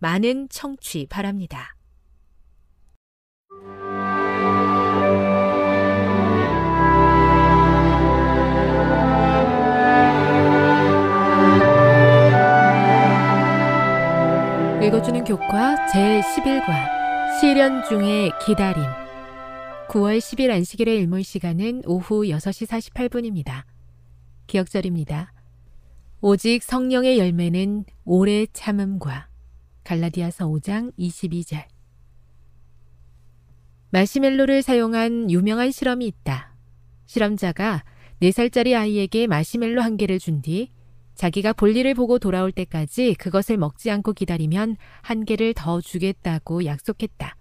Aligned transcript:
많은 0.00 0.48
청취 0.48 1.06
바랍니다. 1.08 1.76
읽어주는 14.82 15.24
교과 15.24 15.76
제11과 15.92 17.38
시련 17.38 17.84
중의 17.84 18.32
기다림 18.44 18.82
9월 19.88 20.18
10일 20.18 20.50
안식일의 20.50 20.96
일몰 20.98 21.22
시간은 21.22 21.82
오후 21.84 22.22
6시 22.22 22.66
48분입니다. 22.66 23.64
기억절입니다. 24.46 25.32
오직 26.22 26.62
성령의 26.62 27.18
열매는 27.18 27.84
오래 28.04 28.46
참음과 28.52 29.29
갈라디아서 29.90 30.46
5장 30.46 30.92
22절 30.96 31.64
마시멜로를 33.90 34.62
사용한 34.62 35.32
유명한 35.32 35.72
실험이 35.72 36.06
있다. 36.06 36.54
실험자가 37.06 37.82
4살짜리 38.22 38.78
아이에게 38.78 39.26
마시멜로 39.26 39.82
한 39.82 39.96
개를 39.96 40.20
준 40.20 40.42
뒤 40.42 40.70
자기가 41.16 41.54
볼일을 41.54 41.94
보고 41.94 42.20
돌아올 42.20 42.52
때까지 42.52 43.16
그것을 43.18 43.56
먹지 43.56 43.90
않고 43.90 44.12
기다리면 44.12 44.76
한 45.02 45.24
개를 45.24 45.54
더 45.54 45.80
주겠다고 45.80 46.66
약속했다. 46.66 47.36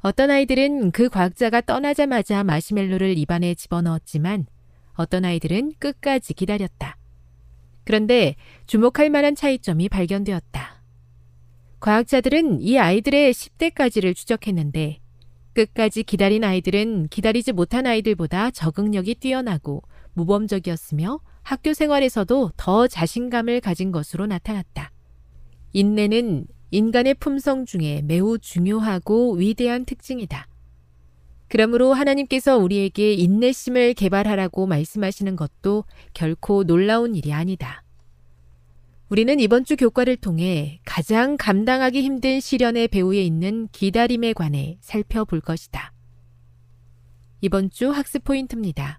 어떤 0.00 0.30
아이들은 0.30 0.90
그 0.90 1.10
과학자가 1.10 1.60
떠나자마자 1.60 2.44
마시멜로를 2.44 3.18
입안에 3.18 3.54
집어넣었지만 3.54 4.46
어떤 4.94 5.26
아이들은 5.26 5.74
끝까지 5.78 6.32
기다렸다. 6.32 6.96
그런데 7.84 8.36
주목할 8.64 9.10
만한 9.10 9.34
차이점이 9.34 9.90
발견되었다. 9.90 10.75
과학자들은 11.80 12.60
이 12.60 12.78
아이들의 12.78 13.32
10대까지를 13.32 14.14
추적했는데 14.14 14.98
끝까지 15.52 16.02
기다린 16.02 16.44
아이들은 16.44 17.08
기다리지 17.08 17.52
못한 17.52 17.86
아이들보다 17.86 18.50
적응력이 18.50 19.16
뛰어나고 19.16 19.82
모범적이었으며 20.14 21.20
학교 21.42 21.72
생활에서도 21.72 22.52
더 22.56 22.88
자신감을 22.88 23.60
가진 23.60 23.92
것으로 23.92 24.26
나타났다. 24.26 24.90
인내는 25.72 26.46
인간의 26.70 27.14
품성 27.14 27.64
중에 27.64 28.02
매우 28.02 28.38
중요하고 28.38 29.34
위대한 29.34 29.84
특징이다. 29.84 30.48
그러므로 31.48 31.92
하나님께서 31.92 32.58
우리에게 32.58 33.14
인내심을 33.14 33.94
개발하라고 33.94 34.66
말씀하시는 34.66 35.36
것도 35.36 35.84
결코 36.12 36.64
놀라운 36.64 37.14
일이 37.14 37.32
아니다. 37.32 37.84
우리는 39.08 39.38
이번 39.38 39.64
주 39.64 39.76
교과를 39.76 40.16
통해 40.16 40.80
가장 40.84 41.36
감당하기 41.36 42.02
힘든 42.02 42.40
시련의 42.40 42.88
배후에 42.88 43.22
있는 43.22 43.68
기다림에 43.70 44.32
관해 44.32 44.78
살펴볼 44.80 45.40
것이다. 45.40 45.92
이번 47.40 47.70
주 47.70 47.90
학습 47.90 48.24
포인트입니다. 48.24 48.98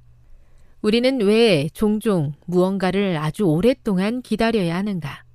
우리는 0.81 1.19
왜 1.19 1.67
종종 1.73 2.31
무언가를 2.45 3.17
아주 3.17 3.43
오랫동안 3.43 4.21
기다려야 4.21 4.77
하는가? 4.77 5.25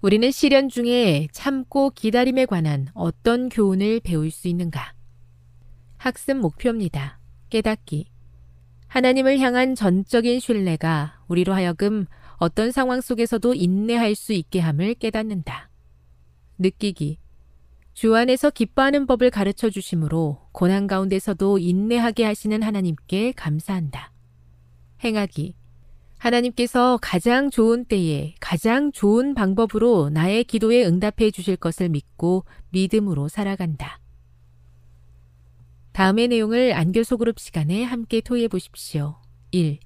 우리는 0.00 0.32
시련 0.32 0.68
중에 0.68 1.28
참고 1.30 1.90
기다림에 1.90 2.46
관한 2.46 2.88
어떤 2.92 3.48
교훈을 3.48 4.00
배울 4.00 4.32
수 4.32 4.48
있는가? 4.48 4.94
학습 5.96 6.38
목표입니다. 6.38 7.20
깨닫기. 7.50 8.06
하나님을 8.88 9.38
향한 9.38 9.76
전적인 9.76 10.40
신뢰가 10.40 11.20
우리로 11.28 11.52
하여금 11.52 12.06
어떤 12.36 12.70
상황 12.72 13.00
속에서도 13.00 13.54
인내할 13.54 14.14
수 14.14 14.32
있게 14.32 14.60
함을 14.60 14.94
깨닫는다. 14.94 15.70
느끼기. 16.58 17.18
주 17.94 18.14
안에서 18.16 18.50
기뻐하는 18.50 19.06
법을 19.06 19.30
가르쳐 19.30 19.70
주심으로 19.70 20.48
고난 20.52 20.86
가운데서도 20.86 21.58
인내하게 21.58 22.24
하시는 22.24 22.62
하나님께 22.62 23.32
감사한다. 23.32 24.12
행하기. 25.04 25.54
하나님께서 26.18 26.98
가장 27.02 27.50
좋은 27.50 27.84
때에 27.84 28.34
가장 28.40 28.92
좋은 28.92 29.34
방법으로 29.34 30.08
나의 30.08 30.44
기도에 30.44 30.84
응답해 30.84 31.30
주실 31.30 31.56
것을 31.56 31.90
믿고 31.90 32.44
믿음으로 32.70 33.28
살아간다. 33.28 34.00
다음의 35.92 36.28
내용을 36.28 36.72
안교 36.72 37.04
소 37.04 37.16
그룹 37.18 37.38
시간에 37.38 37.84
함께 37.84 38.20
토의해 38.20 38.48
보십시오. 38.48 39.20
1. 39.52 39.78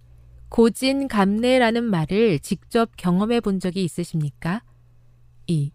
고진 0.48 1.08
감내라는 1.08 1.84
말을 1.84 2.38
직접 2.40 2.90
경험해 2.96 3.40
본 3.40 3.60
적이 3.60 3.84
있으십니까? 3.84 4.62
2. 5.46 5.72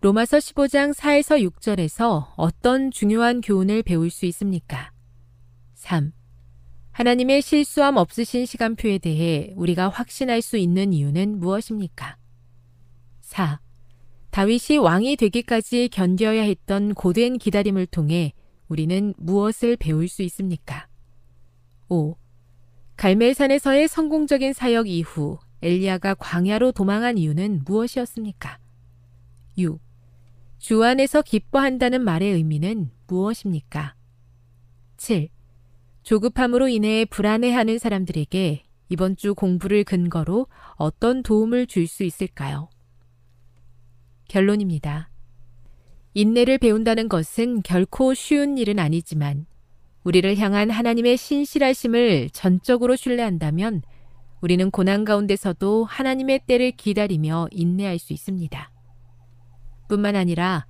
로마서 0.00 0.36
15장 0.36 0.92
4에서 0.94 1.50
6절에서 1.50 2.32
어떤 2.36 2.90
중요한 2.90 3.40
교훈을 3.40 3.82
배울 3.82 4.10
수 4.10 4.26
있습니까? 4.26 4.92
3. 5.74 6.12
하나님의 6.92 7.42
실수함 7.42 7.96
없으신 7.96 8.46
시간표에 8.46 8.98
대해 8.98 9.52
우리가 9.56 9.88
확신할 9.88 10.42
수 10.42 10.58
있는 10.58 10.92
이유는 10.92 11.40
무엇입니까? 11.40 12.16
4. 13.22 13.60
다윗이 14.30 14.78
왕이 14.78 15.16
되기까지 15.16 15.88
견뎌야 15.88 16.42
했던 16.42 16.92
고된 16.92 17.38
기다림을 17.38 17.86
통해 17.86 18.32
우리는 18.68 19.14
무엇을 19.16 19.76
배울 19.76 20.08
수 20.08 20.22
있습니까? 20.22 20.88
5. 21.88 22.16
갈멜산에서의 22.96 23.88
성공적인 23.88 24.52
사역 24.52 24.88
이후 24.88 25.38
엘리야가 25.62 26.14
광야로 26.14 26.72
도망한 26.72 27.18
이유는 27.18 27.62
무엇이었습니까? 27.64 28.58
6. 29.58 29.80
주 30.58 30.82
안에서 30.82 31.22
기뻐한다는 31.22 32.02
말의 32.02 32.32
의미는 32.32 32.90
무엇입니까? 33.06 33.94
7. 34.96 35.28
조급함으로 36.02 36.68
인해 36.68 37.04
불안해하는 37.04 37.78
사람들에게 37.78 38.64
이번 38.90 39.16
주 39.16 39.34
공부를 39.34 39.84
근거로 39.84 40.46
어떤 40.76 41.22
도움을 41.22 41.66
줄 41.66 41.86
수 41.86 42.04
있을까요? 42.04 42.68
결론입니다. 44.28 45.10
인내를 46.14 46.58
배운다는 46.58 47.08
것은 47.08 47.62
결코 47.62 48.14
쉬운 48.14 48.56
일은 48.56 48.78
아니지만 48.78 49.46
우리를 50.04 50.36
향한 50.38 50.70
하나님의 50.70 51.16
신실하심을 51.16 52.30
전적으로 52.30 52.94
신뢰한다면 52.94 53.82
우리는 54.40 54.70
고난 54.70 55.04
가운데서도 55.04 55.84
하나님의 55.84 56.40
때를 56.46 56.70
기다리며 56.72 57.48
인내할 57.50 57.98
수 57.98 58.12
있습니다. 58.12 58.70
뿐만 59.88 60.16
아니라 60.16 60.66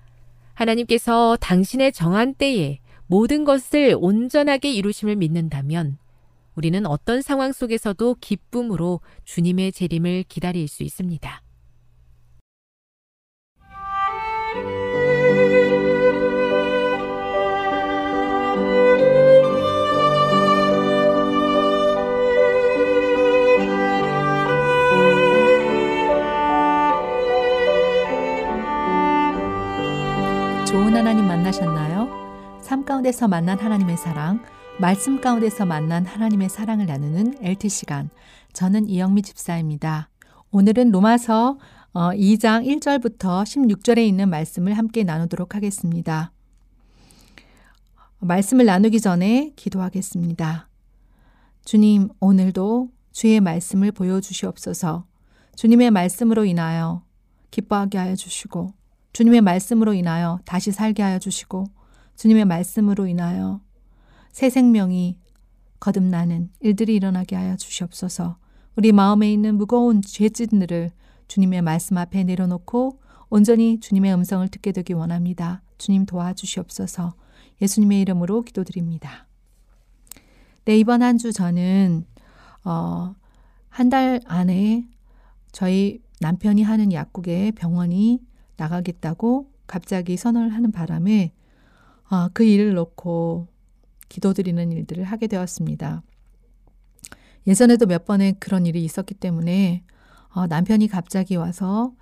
하나님께서 0.54 1.36
당신의 1.40 1.92
정한 1.92 2.34
때에 2.34 2.78
모든 3.06 3.44
것을 3.44 3.96
온전하게 3.98 4.72
이루심을 4.72 5.16
믿는다면 5.16 5.98
우리는 6.54 6.86
어떤 6.86 7.20
상황 7.20 7.52
속에서도 7.52 8.16
기쁨으로 8.20 9.00
주님의 9.24 9.72
재림을 9.72 10.24
기다릴 10.28 10.68
수 10.68 10.84
있습니다. 10.84 11.42
만나셨나요? 31.54 32.58
삶 32.62 32.84
가운데서 32.84 33.28
만난 33.28 33.58
하나님의 33.58 33.96
사랑, 33.96 34.42
말씀 34.80 35.20
가운데서 35.20 35.66
만난 35.66 36.04
하나님의 36.04 36.48
사랑을 36.48 36.86
나누는 36.86 37.38
LT 37.40 37.68
시간. 37.68 38.10
저는 38.52 38.88
이영미 38.88 39.22
집사입니다. 39.22 40.08
오늘은 40.50 40.90
로마서 40.90 41.58
2장 41.92 42.62
어, 42.62 42.66
1절부터 42.66 43.44
16절에 43.44 43.98
있는 43.98 44.30
말씀을 44.30 44.76
함께 44.76 45.04
나누도록 45.04 45.54
하겠습니다. 45.54 46.32
말씀을 48.18 48.64
나누기 48.64 49.00
전에 49.00 49.52
기도하겠습니다. 49.54 50.68
주님, 51.64 52.08
오늘도 52.18 52.88
주의 53.12 53.40
말씀을 53.40 53.92
보여주시옵소서. 53.92 55.06
주님의 55.54 55.92
말씀으로 55.92 56.46
인하여 56.46 57.04
기뻐하게 57.50 57.98
하여 57.98 58.16
주시고, 58.16 58.72
주님의 59.14 59.40
말씀으로 59.40 59.94
인하여 59.94 60.40
다시 60.44 60.72
살게 60.72 61.02
하여 61.02 61.18
주시고, 61.18 61.64
주님의 62.16 62.44
말씀으로 62.44 63.06
인하여 63.06 63.60
새 64.32 64.50
생명이 64.50 65.16
거듭나는 65.80 66.50
일들이 66.60 66.96
일어나게 66.96 67.36
하여 67.36 67.56
주시옵소서. 67.56 68.36
우리 68.76 68.90
마음에 68.92 69.32
있는 69.32 69.56
무거운 69.56 70.02
죄짓들을 70.02 70.90
주님의 71.28 71.62
말씀 71.62 71.96
앞에 71.96 72.24
내려놓고 72.24 73.00
온전히 73.30 73.78
주님의 73.80 74.12
음성을 74.14 74.46
듣게 74.48 74.72
되기 74.72 74.92
원합니다. 74.92 75.62
주님 75.78 76.06
도와주시옵소서. 76.06 77.14
예수님의 77.62 78.00
이름으로 78.00 78.42
기도드립니다. 78.42 79.26
네, 80.64 80.76
이번 80.76 81.02
한 81.02 81.18
주 81.18 81.32
저는 81.32 82.04
어, 82.64 83.14
한 83.68 83.90
달 83.90 84.20
안에 84.26 84.88
저희 85.52 86.00
남편이 86.20 86.62
하는 86.64 86.92
약국에 86.92 87.52
병원이 87.52 88.20
나가겠다고 88.56 89.50
갑자기 89.66 90.16
선언을 90.16 90.52
하는 90.52 90.72
바람에 90.72 91.32
어, 92.10 92.28
그 92.32 92.44
일을 92.44 92.74
놓고 92.74 93.48
기도드리는 94.08 94.72
일들을 94.72 95.04
하게 95.04 95.26
되었습니다. 95.26 96.02
예전에도 97.46 97.86
몇 97.86 98.04
번의 98.04 98.36
그런 98.38 98.66
일이 98.66 98.84
있었기 98.84 99.14
때문에 99.14 99.84
어, 100.34 100.46
남편이 100.46 100.88
갑자기 100.88 101.36
와서 101.36 101.92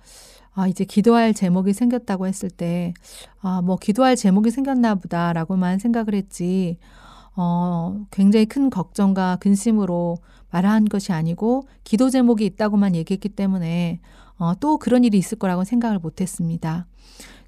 아, 0.55 0.67
이제 0.67 0.85
기도할 0.85 1.33
제목이 1.33 1.73
생겼다고 1.73 2.27
했을 2.27 2.49
때, 2.49 2.93
아, 3.41 3.63
뭐, 3.63 3.75
기도할 3.75 4.15
제목이 4.15 4.51
생겼나 4.51 4.95
보다라고만 4.95 5.79
생각을 5.79 6.13
했지, 6.13 6.77
어, 7.35 8.05
굉장히 8.11 8.45
큰 8.45 8.69
걱정과 8.69 9.37
근심으로 9.37 10.17
말한 10.51 10.85
것이 10.85 11.11
아니고, 11.11 11.63
기도 11.83 12.11
제목이 12.11 12.45
있다고만 12.45 12.95
얘기했기 12.95 13.29
때문에, 13.29 13.99
어, 14.37 14.53
또 14.59 14.77
그런 14.77 15.03
일이 15.03 15.17
있을 15.17 15.37
거라고 15.37 15.63
생각을 15.63 15.99
못 15.99 16.21
했습니다. 16.21 16.87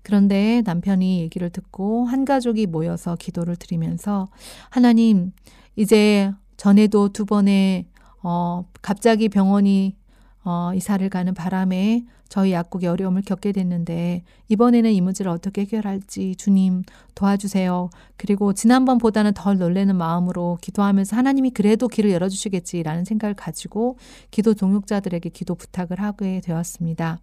그런데 0.05 0.61
남편이 0.65 1.19
얘기를 1.21 1.49
듣고 1.49 2.05
한 2.05 2.25
가족이 2.25 2.67
모여서 2.67 3.15
기도를 3.15 3.55
드리면서 3.55 4.27
하나님 4.69 5.31
이제 5.75 6.31
전에도 6.57 7.09
두 7.09 7.25
번의 7.25 7.87
어 8.21 8.65
갑자기 8.83 9.29
병원이 9.29 9.95
어 10.43 10.71
이사를 10.75 11.07
가는 11.09 11.33
바람에 11.33 12.05
저희 12.27 12.51
약국에 12.51 12.87
어려움을 12.87 13.21
겪게 13.21 13.51
됐는데 13.51 14.23
이번에는 14.49 14.91
이 14.91 15.01
문제를 15.01 15.31
어떻게 15.31 15.61
해결할지 15.61 16.35
주님 16.35 16.83
도와주세요. 17.13 17.89
그리고 18.17 18.53
지난번보다는 18.53 19.33
덜 19.33 19.57
놀래는 19.57 19.95
마음으로 19.95 20.57
기도하면서 20.61 21.15
하나님이 21.15 21.51
그래도 21.51 21.87
길을 21.87 22.11
열어주시겠지라는 22.11 23.05
생각을 23.05 23.35
가지고 23.35 23.97
기도 24.31 24.53
동역자들에게 24.53 25.29
기도 25.29 25.55
부탁을 25.55 26.01
하게 26.01 26.41
되었습니다. 26.41 27.19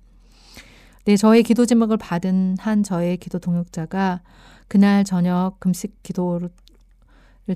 네, 1.05 1.17
저의 1.17 1.43
기도 1.43 1.67
제목을 1.67 1.97
받은 1.97 2.57
한 2.61 2.85
저의 2.85 3.17
기도 3.17 3.41
동역자가 3.41 4.23
그날 4.69 5.03
저녁 5.03 5.57
금식 5.59 6.03
기도를 6.05 6.49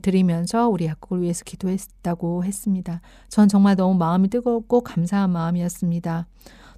드리면서 0.03 0.69
우리 0.69 0.87
약국을 0.87 1.23
위해서 1.23 1.45
기도했다고 1.45 2.45
했습니다. 2.45 3.01
전 3.29 3.49
정말 3.49 3.77
너무 3.77 3.97
마음이 3.97 4.29
뜨겁고 4.29 4.81
감사한 4.81 5.31
마음이었습니다. 5.31 6.27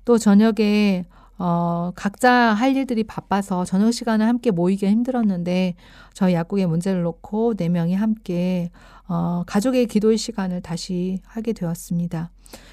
또 0.09 0.17
저녁에 0.17 1.05
어, 1.37 1.93
각자 1.95 2.33
할 2.33 2.75
일들이 2.75 3.05
바빠서 3.05 3.67
저녁 3.67 3.93
시간을 3.93 4.27
함께 4.27 4.51
모이기 4.51 4.87
힘들었는데 4.87 5.75
저희 6.15 6.33
약국의 6.33 6.65
문제를 6.65 7.03
놓고 7.03 7.57
네 7.57 7.69
명이 7.69 7.95
함께 7.95 8.71
어, 9.09 9.43
가족의 9.47 9.87
기도의 9.87 10.19
시간을 10.19 10.61
다시 10.61 11.19
하게 11.25 11.53
되었습니다. 11.53 12.31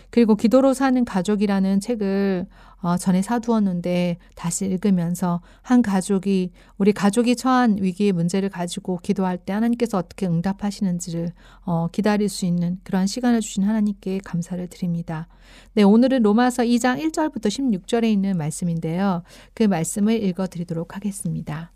그리고 0.09 0.35
기도로 0.35 0.73
사는 0.73 1.03
가족이라는 1.03 1.79
책을 1.79 2.45
어, 2.81 2.97
전에 2.97 3.21
사두었는데 3.21 4.18
다시 4.35 4.65
읽으면서 4.65 5.42
한 5.61 5.81
가족이 5.81 6.51
우리 6.77 6.94
가족이 6.94 7.35
처한 7.35 7.77
위기의 7.81 8.11
문제를 8.11 8.49
가지고 8.49 8.99
기도할 9.01 9.37
때 9.37 9.54
하나님께서 9.54 9.97
어떻게 9.97 10.27
응답하시는지를 10.27 11.33
어, 11.65 11.87
기다릴 11.92 12.30
수 12.30 12.45
있는 12.45 12.80
그러한 12.83 13.07
시간을 13.07 13.42
주신 13.42 13.63
하나님께 13.63 14.19
감사를 14.23 14.65
드립니다. 14.68 15.27
네, 15.73 15.83
오늘은 15.83 16.21
로마서 16.21 16.63
2장 16.63 17.01
1절부터 17.01 17.47
16절에 17.47 18.06
있는 18.06 18.37
말씀인데요. 18.37 19.23
그 19.54 19.63
말씀을 19.63 20.21
읽어 20.23 20.47
드리도록 20.47 20.95
하겠습니다. 20.95 21.71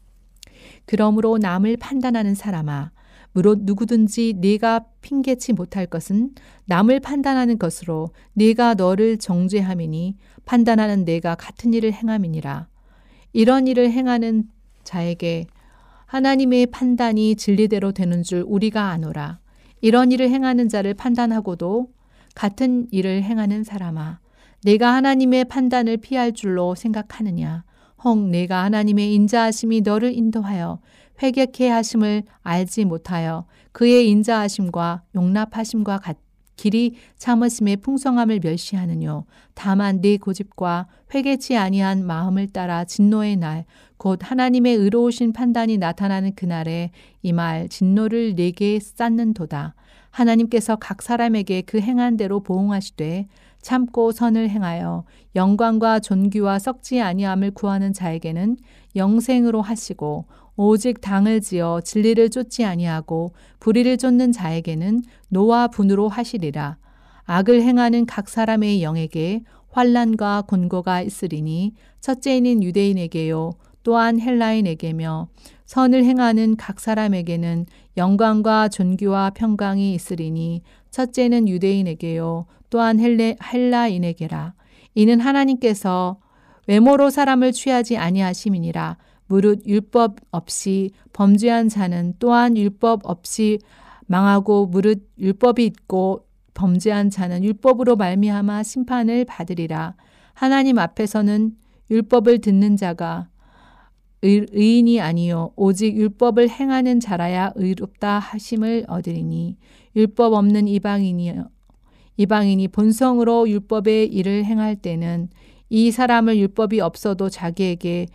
그러므로 0.85 1.37
남을 1.37 1.77
판단하는 1.77 2.35
사람아 2.35 2.91
무릇 3.31 3.59
누구든지 3.61 4.35
네가 4.37 4.85
핑계치 5.01 5.53
못할 5.53 5.85
것은 5.85 6.31
남을 6.65 6.99
판단하는 6.99 7.59
것으로 7.59 8.09
네가 8.33 8.73
너를 8.73 9.17
정죄함이니 9.17 10.15
판단하는 10.45 11.05
내가 11.05 11.35
같은 11.35 11.73
일을 11.73 11.93
행함이니라. 11.93 12.67
이런 13.33 13.67
일을 13.67 13.91
행하는 13.91 14.45
자에게 14.83 15.45
하나님의 16.07 16.67
판단이 16.67 17.35
진리대로 17.35 17.91
되는 17.91 18.23
줄 18.23 18.43
우리가 18.47 18.89
아노라. 18.89 19.39
이런 19.81 20.11
일을 20.11 20.29
행하는 20.29 20.67
자를 20.67 20.95
판단하고도 20.95 21.87
같은 22.33 22.87
일을 22.91 23.21
행하는 23.23 23.63
사람아. 23.63 24.19
내가 24.63 24.93
하나님의 24.95 25.45
판단을 25.45 25.97
피할 25.97 26.33
줄로 26.33 26.73
생각하느냐. 26.75 27.63
혹 28.03 28.29
내가 28.29 28.63
하나님의 28.63 29.13
인자하심이 29.13 29.81
너를 29.81 30.13
인도하여 30.13 30.79
회개케 31.21 31.69
하심을 31.69 32.23
알지 32.41 32.85
못하여 32.85 33.45
그의 33.71 34.09
인자하심과 34.09 35.03
용납하심과 35.15 35.99
같 35.99 36.17
길이 36.55 36.95
참으심의 37.17 37.77
풍성함을 37.77 38.41
멸시하느뇨. 38.43 39.23
다만 39.53 40.01
네 40.01 40.17
고집과 40.17 40.87
회개치 41.13 41.55
아니한 41.55 42.05
마음을 42.05 42.47
따라 42.47 42.83
진노의 42.83 43.37
날 43.37 43.65
곧 43.99 44.19
하나님의 44.23 44.75
의로우신 44.77 45.33
판단이 45.33 45.77
나타나는 45.77 46.33
그날에 46.33 46.91
이 47.21 47.33
말 47.33 47.67
진노를 47.67 48.35
네게 48.35 48.79
쌓는도다. 48.79 49.75
하나님께서 50.09 50.77
각 50.77 51.01
사람에게 51.01 51.63
그 51.63 51.81
행한 51.81 52.15
대로 52.15 52.39
보응하시되 52.39 53.27
참고 53.61 54.13
선을 54.13 54.49
행하여 54.49 55.03
영광과 55.35 55.99
존귀와 55.99 56.59
썩지 56.59 57.01
아니함을 57.01 57.51
구하는 57.51 57.91
자에게는 57.91 58.55
영생으로 58.95 59.61
하시고 59.61 60.25
오직 60.61 60.99
당을 60.99 61.39
지어 61.39 61.79
진리를 61.79 62.29
쫓지 62.31 62.65
아니하고 62.65 63.31
불의를 63.61 63.97
쫓는 63.97 64.33
자에게는 64.33 65.03
노와 65.29 65.69
분으로 65.69 66.09
하시리라. 66.09 66.75
악을 67.23 67.61
행하는 67.61 68.05
각 68.05 68.27
사람의 68.27 68.83
영에게 68.83 69.43
환란과 69.69 70.43
곤고가 70.47 71.01
있으리니 71.01 71.75
첫째인인 72.01 72.61
유대인에게요 72.61 73.53
또한 73.83 74.19
헬라인에게며 74.19 75.29
선을 75.65 76.03
행하는 76.03 76.57
각 76.57 76.81
사람에게는 76.81 77.65
영광과 77.95 78.67
존귀와 78.67 79.29
평강이 79.29 79.93
있으리니 79.93 80.63
첫째는 80.91 81.47
유대인에게요 81.47 82.47
또한 82.69 82.99
헬레, 82.99 83.37
헬라인에게라 83.41 84.55
이는 84.93 85.21
하나님께서 85.21 86.19
외모로 86.67 87.11
사람을 87.11 87.53
취하지 87.53 87.95
아니하심이니라 87.95 88.97
무릇 89.29 89.65
율법 89.65 90.17
없이 90.31 90.91
범죄한 91.13 91.69
자는 91.69 92.15
또한 92.19 92.57
율법 92.57 93.01
없이 93.03 93.59
망하고 94.07 94.65
무릇 94.65 95.07
율법이 95.19 95.65
있고 95.65 96.25
범죄한 96.55 97.09
자는 97.09 97.43
율법으로 97.43 97.95
말미암아 97.95 98.63
심판을 98.63 99.25
받으리라. 99.25 99.95
하나님 100.33 100.79
앞에서는 100.79 101.55
율법을 101.91 102.39
듣는 102.39 102.75
자가 102.75 103.29
의, 104.21 104.45
인이 104.51 104.99
아니요 104.99 105.51
오직 105.55 105.95
율법을 105.95 106.49
행하는 106.49 106.99
자라야 106.99 107.53
의롭다 107.55 108.19
하심을 108.19 108.85
얻으리니 108.87 109.57
율법 109.95 110.33
없는 110.33 110.67
이방인이요 110.67 111.49
이방인이 112.17 112.67
본성으로 112.69 113.49
율법의 113.49 114.07
일을 114.07 114.43
행할 114.43 114.75
때는 114.75 115.29
이 115.69 115.91
사람을 115.91 116.37
율법이 116.37 116.81
없어도 116.81 117.29
자기에게 117.29 118.07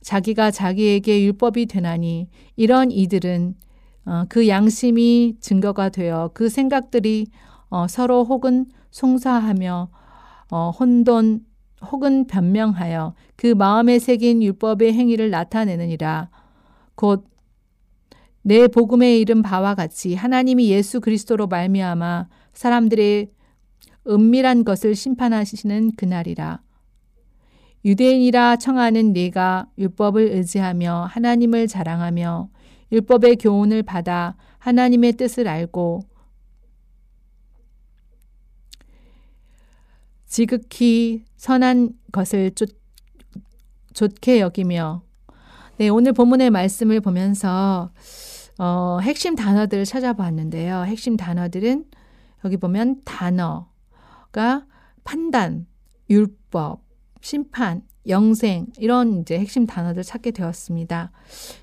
자기가 0.00 0.50
자기에게 0.50 1.24
율법이 1.24 1.66
되나니 1.66 2.28
이런 2.56 2.90
이들은 2.90 3.54
어, 4.06 4.24
그 4.28 4.48
양심이 4.48 5.36
증거가 5.40 5.88
되어 5.88 6.30
그 6.32 6.48
생각들이 6.48 7.26
어, 7.68 7.86
서로 7.88 8.24
혹은 8.24 8.66
송사하며 8.90 9.88
어, 10.50 10.70
혼돈 10.70 11.40
혹은 11.90 12.26
변명하여 12.26 13.14
그 13.36 13.48
마음에 13.48 13.98
새긴 13.98 14.42
율법의 14.42 14.92
행위를 14.94 15.30
나타내느니라. 15.30 16.30
곧 16.94 17.38
내 18.48 18.66
복음에 18.66 19.18
이른 19.18 19.42
바와 19.42 19.74
같이 19.74 20.14
하나님이 20.14 20.70
예수 20.70 21.00
그리스도로 21.00 21.48
말미암아 21.48 22.28
사람들의 22.54 23.30
은밀한 24.08 24.64
것을 24.64 24.94
심판하시는 24.94 25.92
그날이라. 25.98 26.60
유대인이라 27.84 28.56
청하는 28.56 29.12
네가 29.12 29.68
율법을 29.78 30.32
의지하며 30.32 31.08
하나님을 31.10 31.68
자랑하며 31.68 32.50
율법의 32.92 33.36
교훈을 33.36 33.82
받아 33.82 34.36
하나님의 34.58 35.12
뜻을 35.12 35.46
알고 35.46 36.00
지극히 40.26 41.24
선한 41.36 41.90
것을 42.12 42.50
좋, 42.52 42.68
좋게 43.94 44.40
여기며 44.40 45.02
네, 45.78 45.88
오늘 45.88 46.12
본문의 46.12 46.50
말씀을 46.50 47.00
보면서 47.00 47.92
어, 48.58 48.98
핵심 49.00 49.36
단어들을 49.36 49.84
찾아봤는데요. 49.84 50.82
핵심 50.84 51.16
단어들은 51.16 51.84
여기 52.44 52.56
보면 52.56 53.02
단어가 53.04 54.66
판단, 55.04 55.66
율법, 56.10 56.82
심판, 57.20 57.82
영생 58.08 58.66
이런 58.78 59.20
이제 59.20 59.38
핵심 59.38 59.66
단어들 59.66 60.02
찾게 60.02 60.30
되었습니다. 60.30 61.10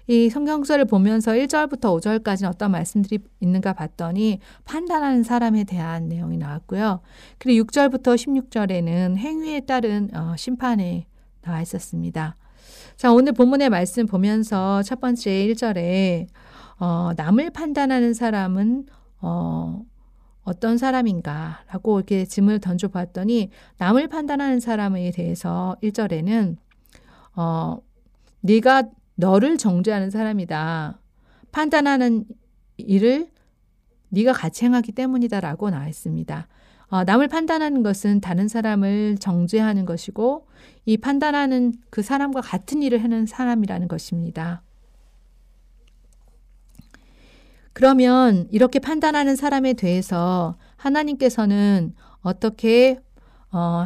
이 0.07 0.29
성경서를 0.29 0.85
보면서 0.85 1.31
1절부터 1.31 1.99
5절까지는 1.99 2.49
어떤 2.49 2.71
말씀들이 2.71 3.19
있는가 3.39 3.73
봤더니 3.73 4.39
판단하는 4.63 5.23
사람에 5.23 5.63
대한 5.63 6.07
내용이 6.07 6.37
나왔고요. 6.37 7.01
그리고 7.39 7.65
6절부터 7.65 8.15
16절에는 8.15 9.17
행위에 9.17 9.61
따른 9.61 10.09
어, 10.15 10.35
심판에 10.37 11.07
나와 11.41 11.61
있었습니다. 11.61 12.35
자, 12.95 13.11
오늘 13.11 13.33
본문의 13.33 13.69
말씀 13.69 14.05
보면서 14.05 14.83
첫 14.83 14.99
번째 14.99 15.31
1절에 15.31 16.27
어, 16.79 17.11
남을 17.15 17.51
판단하는 17.51 18.13
사람은 18.13 18.85
어, 19.21 19.81
어떤 20.45 20.77
사람인가라고 20.77 21.99
이렇게 21.99 22.23
질문을 22.23 22.59
던져 22.59 22.87
봤더니 22.87 23.49
남을 23.77 24.07
판단하는 24.07 24.59
사람에 24.59 25.11
대해서 25.11 25.75
1절에는 25.83 26.55
어, 27.35 27.79
네가 28.41 28.83
너를 29.15 29.57
정죄하는 29.57 30.11
사람이다. 30.11 30.99
판단하는 31.51 32.25
일을 32.77 33.29
네가 34.09 34.33
같이 34.33 34.65
행하기 34.65 34.91
때문이다라고 34.91 35.71
나와 35.71 35.87
있습니다. 35.87 36.47
어, 36.89 37.03
남을 37.03 37.27
판단하는 37.27 37.81
것은 37.81 38.21
다른 38.21 38.47
사람을 38.47 39.17
정죄하는 39.19 39.85
것이고 39.85 40.47
이 40.85 40.97
판단하는 40.97 41.73
그 41.89 42.03
사람과 42.03 42.41
같은 42.41 42.83
일을 42.83 43.03
하는 43.03 43.25
사람이라는 43.25 43.87
것입니다. 43.87 44.61
그러면 47.75 48.47
이렇게 48.51 48.79
판단하는 48.79 49.35
사람에 49.35 49.73
대해서 49.73 50.57
하나님께서는 50.77 51.93
어떻게 52.21 53.01
어, 53.51 53.83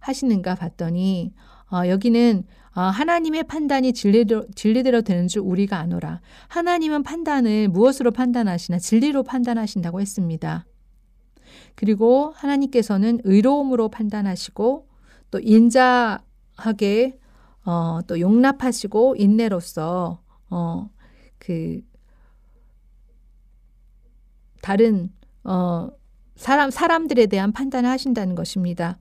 하시는가 0.00 0.56
봤더니 0.56 1.32
어, 1.70 1.86
여기는 1.86 2.42
어, 2.74 2.80
하나님의 2.80 3.44
판단이 3.44 3.92
진리대로, 3.92 4.46
진리대로 4.56 5.02
되는 5.02 5.28
줄 5.28 5.42
우리가 5.42 5.78
아노라. 5.78 6.20
하나님은 6.48 7.04
판단을 7.04 7.68
무엇으로 7.68 8.10
판단하시나 8.10 8.80
진리로 8.80 9.22
판단하신다고 9.22 10.00
했습니다. 10.00 10.66
그리고 11.76 12.32
하나님께서는 12.34 13.20
의로움으로 13.22 13.90
판단하시고 13.90 14.88
또 15.30 15.38
인자하게 15.38 17.16
어, 17.64 18.00
또 18.08 18.18
용납하시고 18.18 19.14
인내로서 19.18 20.20
어, 20.50 20.90
그 21.38 21.80
다른 24.60 25.10
어, 25.44 25.88
사람 26.36 26.70
사람들에 26.70 27.26
대한 27.26 27.52
판단을 27.52 27.88
하신다는 27.90 28.34
것입니다. 28.34 28.98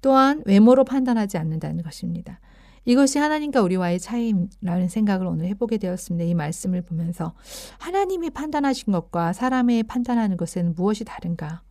또한 0.00 0.42
외모로 0.46 0.84
판단하지 0.84 1.38
않는다는 1.38 1.82
것입니다. 1.82 2.40
이것이 2.84 3.18
하나님과 3.18 3.60
우리와의 3.60 4.00
차이라는 4.00 4.88
생각을 4.88 5.26
오늘 5.26 5.46
해보게 5.48 5.78
되었습니다. 5.78 6.24
이 6.24 6.34
말씀을 6.34 6.82
보면서 6.82 7.34
하나님이 7.78 8.30
판단하신 8.30 8.92
것과 8.92 9.32
사람의 9.32 9.82
판단하는 9.82 10.36
것에는 10.36 10.74
무엇이 10.74 11.04
다른가? 11.04 11.62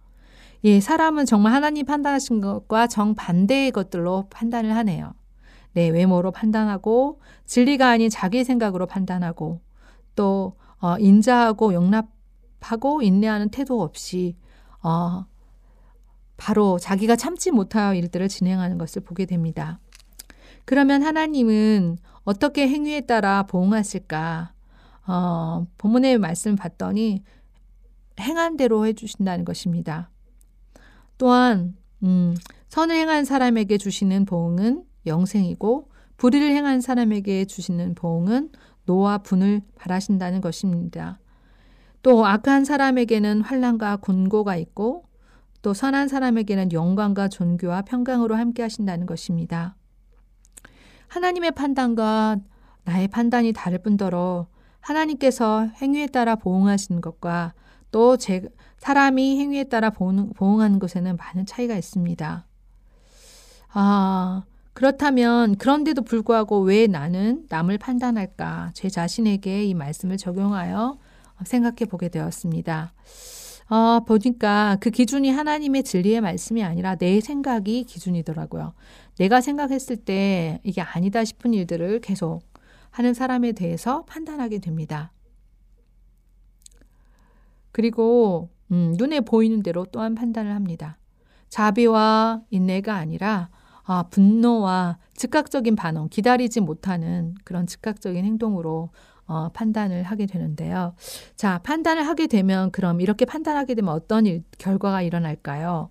예, 0.64 0.80
사람은 0.80 1.26
정말 1.26 1.54
하나님 1.54 1.86
판단하신 1.86 2.42
것과 2.42 2.88
정반대의 2.88 3.72
것들로 3.72 4.28
판단을 4.30 4.76
하네요. 4.76 5.14
네, 5.74 5.90
외모로 5.90 6.32
판단하고 6.32 7.22
진리가 7.46 7.90
아닌 7.90 8.10
자기 8.10 8.44
생각으로 8.44 8.88
판단하고 8.88 9.62
또 10.16 10.56
어, 10.80 10.98
인자하고 11.00 11.74
용납 11.74 12.17
하고 12.62 13.02
인내하는 13.02 13.50
태도 13.50 13.82
없이 13.82 14.36
어, 14.84 15.26
바로 16.38 16.78
자기가 16.80 17.16
참지 17.16 17.52
못하여 17.52 17.94
일들을 17.94 18.28
진행하는 18.28 18.78
것을 18.78 19.02
보게 19.02 19.26
됩니다. 19.26 19.80
그러면 20.66 21.02
하나님은 21.04 21.98
어떻게 22.24 22.68
행위에 22.68 23.02
따라 23.02 23.44
보응하실까? 23.44 24.54
어, 25.08 25.66
본문의 25.78 26.18
말씀 26.18 26.56
봤더니 26.56 27.24
행한 28.20 28.58
대로 28.58 28.86
해주신다는 28.86 29.46
것입니다. 29.46 30.10
또한 31.18 31.76
음, 32.04 32.36
선을 32.70 32.96
행한 32.96 33.26
사람에게 33.26 33.78
주시는 33.78 34.26
보응은 34.26 34.84
영생이고 35.06 35.90
불의를 36.18 36.50
행한 36.52 36.82
사람에게 36.82 37.46
주시는 37.46 37.96
보응은 37.96 38.50
노와 38.86 39.20
분을 39.20 39.62
바라신다는 39.76 40.42
것입니다. 40.42 41.20
또 42.08 42.26
악한 42.26 42.64
사람에게는 42.64 43.42
환란과 43.42 43.98
곤고가 43.98 44.56
있고 44.56 45.04
또 45.62 45.74
선한 45.74 46.08
사람에게는 46.08 46.72
영광과 46.72 47.28
존귀와 47.28 47.82
평강으로 47.82 48.34
함께 48.34 48.62
하신다는 48.62 49.06
것입니다. 49.06 49.76
하나님의 51.10 51.52
판단과 51.52 52.38
나의 52.86 53.10
판단이 53.10 53.52
다를 53.52 53.80
뿐더러 53.80 54.48
하나님께서 54.80 55.68
행위에 55.82 56.08
따라 56.08 56.38
보응하시는 56.38 57.02
것과 57.02 57.54
또 57.92 58.16
제, 58.16 58.48
사람이 58.78 59.38
행위에 59.42 59.66
따라 59.66 59.90
보응, 59.90 60.30
보응하는 60.30 60.80
것에는 60.80 61.18
많은 61.18 61.46
차이가 61.46 61.76
있습니다. 61.76 62.48
아, 63.74 64.44
그렇다면 64.72 65.58
그런데도 65.58 66.04
불구하고 66.04 66.62
왜 66.62 66.88
나는 66.88 67.46
남을 67.50 67.80
판단할까? 67.80 68.72
제 68.76 68.88
자신에게 68.88 69.66
이 69.66 69.74
말씀을 69.74 70.16
적용하여 70.16 71.00
생각해 71.44 71.86
보게 71.90 72.10
되었습니다. 72.10 72.94
어, 73.70 74.00
보니까 74.06 74.78
그 74.80 74.90
기준이 74.90 75.30
하나님의 75.30 75.84
진리의 75.84 76.22
말씀이 76.22 76.64
아니라 76.64 76.96
내 76.96 77.20
생각이 77.20 77.84
기준이더라고요. 77.84 78.74
내가 79.18 79.42
생각했을 79.42 79.98
때 79.98 80.62
이게 80.64 80.82
아니다 80.82 81.26
싶은 81.26 81.54
일들을 81.54 82.00
계속 82.00 82.42
하는 82.92 83.14
사람에 83.14 83.52
대해서 83.52 84.06
판단하게 84.06 84.60
됩니다. 84.60 85.12
그리고 87.72 88.50
음, 88.72 88.96
눈에 88.98 89.20
보이는 89.22 89.62
대로 89.62 89.86
또한 89.92 90.16
판단을 90.16 90.54
합니다. 90.56 90.98
자비와 91.50 92.42
인내가 92.50 92.96
아니라 92.96 93.50
아, 93.84 94.04
분노와 94.10 94.98
즉각적인 95.16 95.76
반응, 95.76 96.10
기다리지 96.10 96.60
못하는 96.60 97.36
그런 97.44 97.68
즉각적인 97.68 98.26
행동으로 98.26 98.90
어, 99.28 99.50
판단을 99.54 100.04
하게 100.04 100.26
되는데요. 100.26 100.96
자, 101.36 101.60
판단을 101.64 102.08
하게 102.08 102.28
되면 102.28 102.72
그럼 102.72 103.02
이렇게 103.02 103.26
판단하게 103.26 103.76
되면 103.76 103.94
어떤 103.94 104.26
일, 104.26 104.44
결과가 104.58 105.02
일어날까요? 105.02 105.90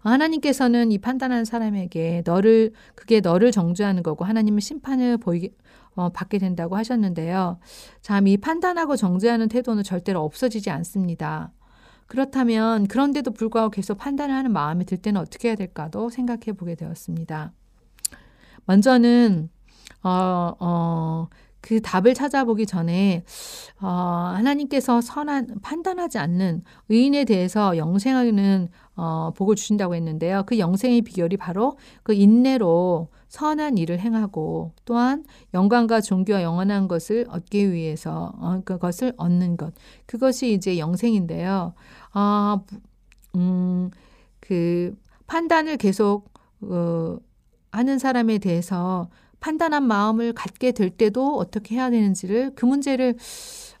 하나님께서는 0.00 0.92
이 0.92 0.98
판단하는 0.98 1.44
사람에게 1.44 2.22
너를 2.24 2.72
그게 2.94 3.20
너를 3.20 3.50
정죄하는 3.52 4.02
거고 4.02 4.24
하나님은 4.24 4.60
심판을 4.60 5.18
보이게 5.18 5.50
어, 5.96 6.10
받게 6.10 6.38
된다고 6.38 6.76
하셨는데요. 6.76 7.58
참 8.02 8.26
이 8.26 8.36
판단하고 8.36 8.96
정죄하는 8.96 9.48
태도는 9.48 9.82
절대로 9.82 10.22
없어지지 10.24 10.70
않습니다. 10.70 11.52
그렇다면 12.06 12.86
그런데도 12.86 13.32
불구하고 13.32 13.70
계속 13.70 13.98
판단을 13.98 14.34
하는 14.34 14.52
마음이 14.52 14.84
들 14.84 14.98
때는 14.98 15.20
어떻게 15.20 15.48
해야 15.48 15.56
될까도 15.56 16.08
생각해 16.10 16.52
보게 16.56 16.74
되었습니다. 16.76 17.52
먼저는 18.66 19.48
어, 20.02 20.52
어, 20.60 21.28
그 21.66 21.80
답을 21.82 22.14
찾아보기 22.14 22.64
전에 22.64 23.24
어, 23.80 23.88
하나님께서 23.88 25.00
선한 25.00 25.56
판단하지 25.62 26.16
않는 26.18 26.62
의인에 26.88 27.24
대해서 27.24 27.76
영생하는 27.76 28.68
어, 28.94 29.32
복을 29.36 29.56
주신다고 29.56 29.96
했는데요. 29.96 30.44
그 30.46 30.60
영생의 30.60 31.02
비결이 31.02 31.36
바로 31.36 31.76
그 32.04 32.14
인내로 32.14 33.08
선한 33.26 33.78
일을 33.78 33.98
행하고 33.98 34.74
또한 34.84 35.24
영광과 35.54 36.00
존귀와 36.00 36.44
영원한 36.44 36.86
것을 36.86 37.26
얻기 37.28 37.72
위해서 37.72 38.32
어, 38.36 38.60
그것을 38.64 39.12
얻는 39.16 39.56
것 39.56 39.74
그것이 40.06 40.52
이제 40.52 40.78
영생인데요. 40.78 41.74
아, 42.12 42.60
음, 43.34 43.90
그 44.38 44.96
판단을 45.26 45.78
계속 45.78 46.32
어, 46.60 47.18
하는 47.72 47.98
사람에 47.98 48.38
대해서 48.38 49.08
판단한 49.40 49.84
마음을 49.84 50.32
갖게 50.32 50.72
될 50.72 50.90
때도 50.90 51.36
어떻게 51.36 51.76
해야 51.76 51.90
되는지를 51.90 52.52
그 52.54 52.66
문제를 52.66 53.16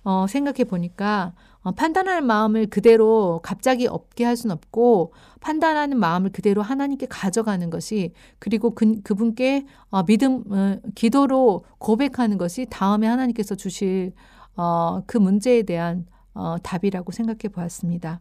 어, 0.04 0.26
생각해 0.28 0.64
보니까 0.64 1.34
어, 1.62 1.72
판단할 1.72 2.22
마음을 2.22 2.66
그대로 2.66 3.40
갑자기 3.42 3.88
없게 3.88 4.24
할 4.24 4.36
수는 4.36 4.54
없고 4.54 5.12
판단하는 5.40 5.98
마음을 5.98 6.30
그대로 6.30 6.62
하나님께 6.62 7.06
가져가는 7.06 7.68
것이 7.70 8.12
그리고 8.38 8.70
그, 8.70 9.00
그분께 9.02 9.66
어, 9.90 10.04
믿음 10.04 10.44
어, 10.48 10.76
기도로 10.94 11.64
고백하는 11.78 12.38
것이 12.38 12.66
다음에 12.70 13.08
하나님께서 13.08 13.56
주실 13.56 14.12
어, 14.56 15.02
그 15.06 15.18
문제에 15.18 15.64
대한 15.64 16.06
어, 16.34 16.56
답이라고 16.62 17.10
생각해 17.10 17.52
보았습니다. 17.52 18.20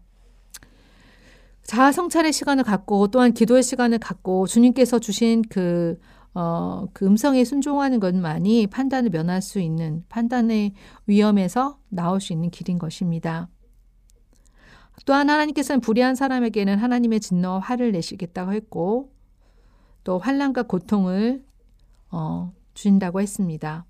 자아 1.63 1.91
성찰의 1.91 2.33
시간을 2.33 2.63
갖고 2.63 3.07
또한 3.07 3.33
기도의 3.33 3.61
시간을 3.61 3.99
갖고 3.99 4.47
주님께서 4.47 4.99
주신 4.99 5.43
그 5.49 5.99
어, 6.35 6.85
그 6.91 7.05
음성에 7.05 7.45
순종하는 7.45 8.01
것만이 8.01 8.67
판단을 8.67 9.09
면할 9.09 9.41
수 9.41 9.59
있는 9.59 10.03
판단의 10.09 10.73
위험에서 11.07 11.79
나올 11.89 12.19
수 12.19 12.33
있는 12.33 12.49
길인 12.49 12.77
것입니다. 12.77 13.49
또한 15.05 15.29
하나님께서는 15.29 15.79
불의한 15.79 16.15
사람에게는 16.15 16.77
하나님의 16.77 17.21
진노와 17.21 17.59
화를 17.59 17.93
내시겠다고 17.93 18.53
했고 18.53 19.13
또 20.03 20.19
환란과 20.19 20.63
고통을 20.63 21.43
어, 22.11 22.53
주신다고 22.73 23.21
했습니다. 23.21 23.85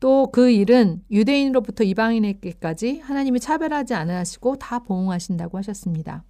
또 0.00 0.26
그 0.32 0.50
일은 0.50 1.04
유대인으로부터 1.10 1.84
이방인에게까지 1.84 3.00
하나님이 3.00 3.38
차별하지 3.38 3.94
않으시고 3.94 4.56
다 4.56 4.80
보응하신다고 4.80 5.58
하셨습니다. 5.58 6.24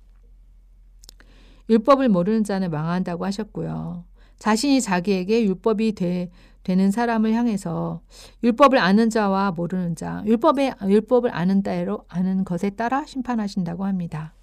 율법을 1.71 2.09
모르는 2.09 2.43
자는 2.43 2.71
망한다고 2.71 3.25
하셨고요. 3.25 4.05
자신이 4.41 4.81
자기에게 4.81 5.45
율법이 5.45 5.93
되, 5.93 6.31
되는 6.65 6.91
사람을 6.91 7.33
향해서 7.33 8.01
율법을 8.43 8.79
아는 8.79 9.11
자와 9.11 9.53
모르는 9.53 9.95
자, 9.95 10.23
율법에 10.27 10.73
율법을 10.83 11.33
아는 11.33 11.63
따로 11.63 12.05
아는 12.09 12.45
것에 12.45 12.71
따라 12.71 13.05
심판하신다고 13.05 13.85
합니다. 13.85 14.35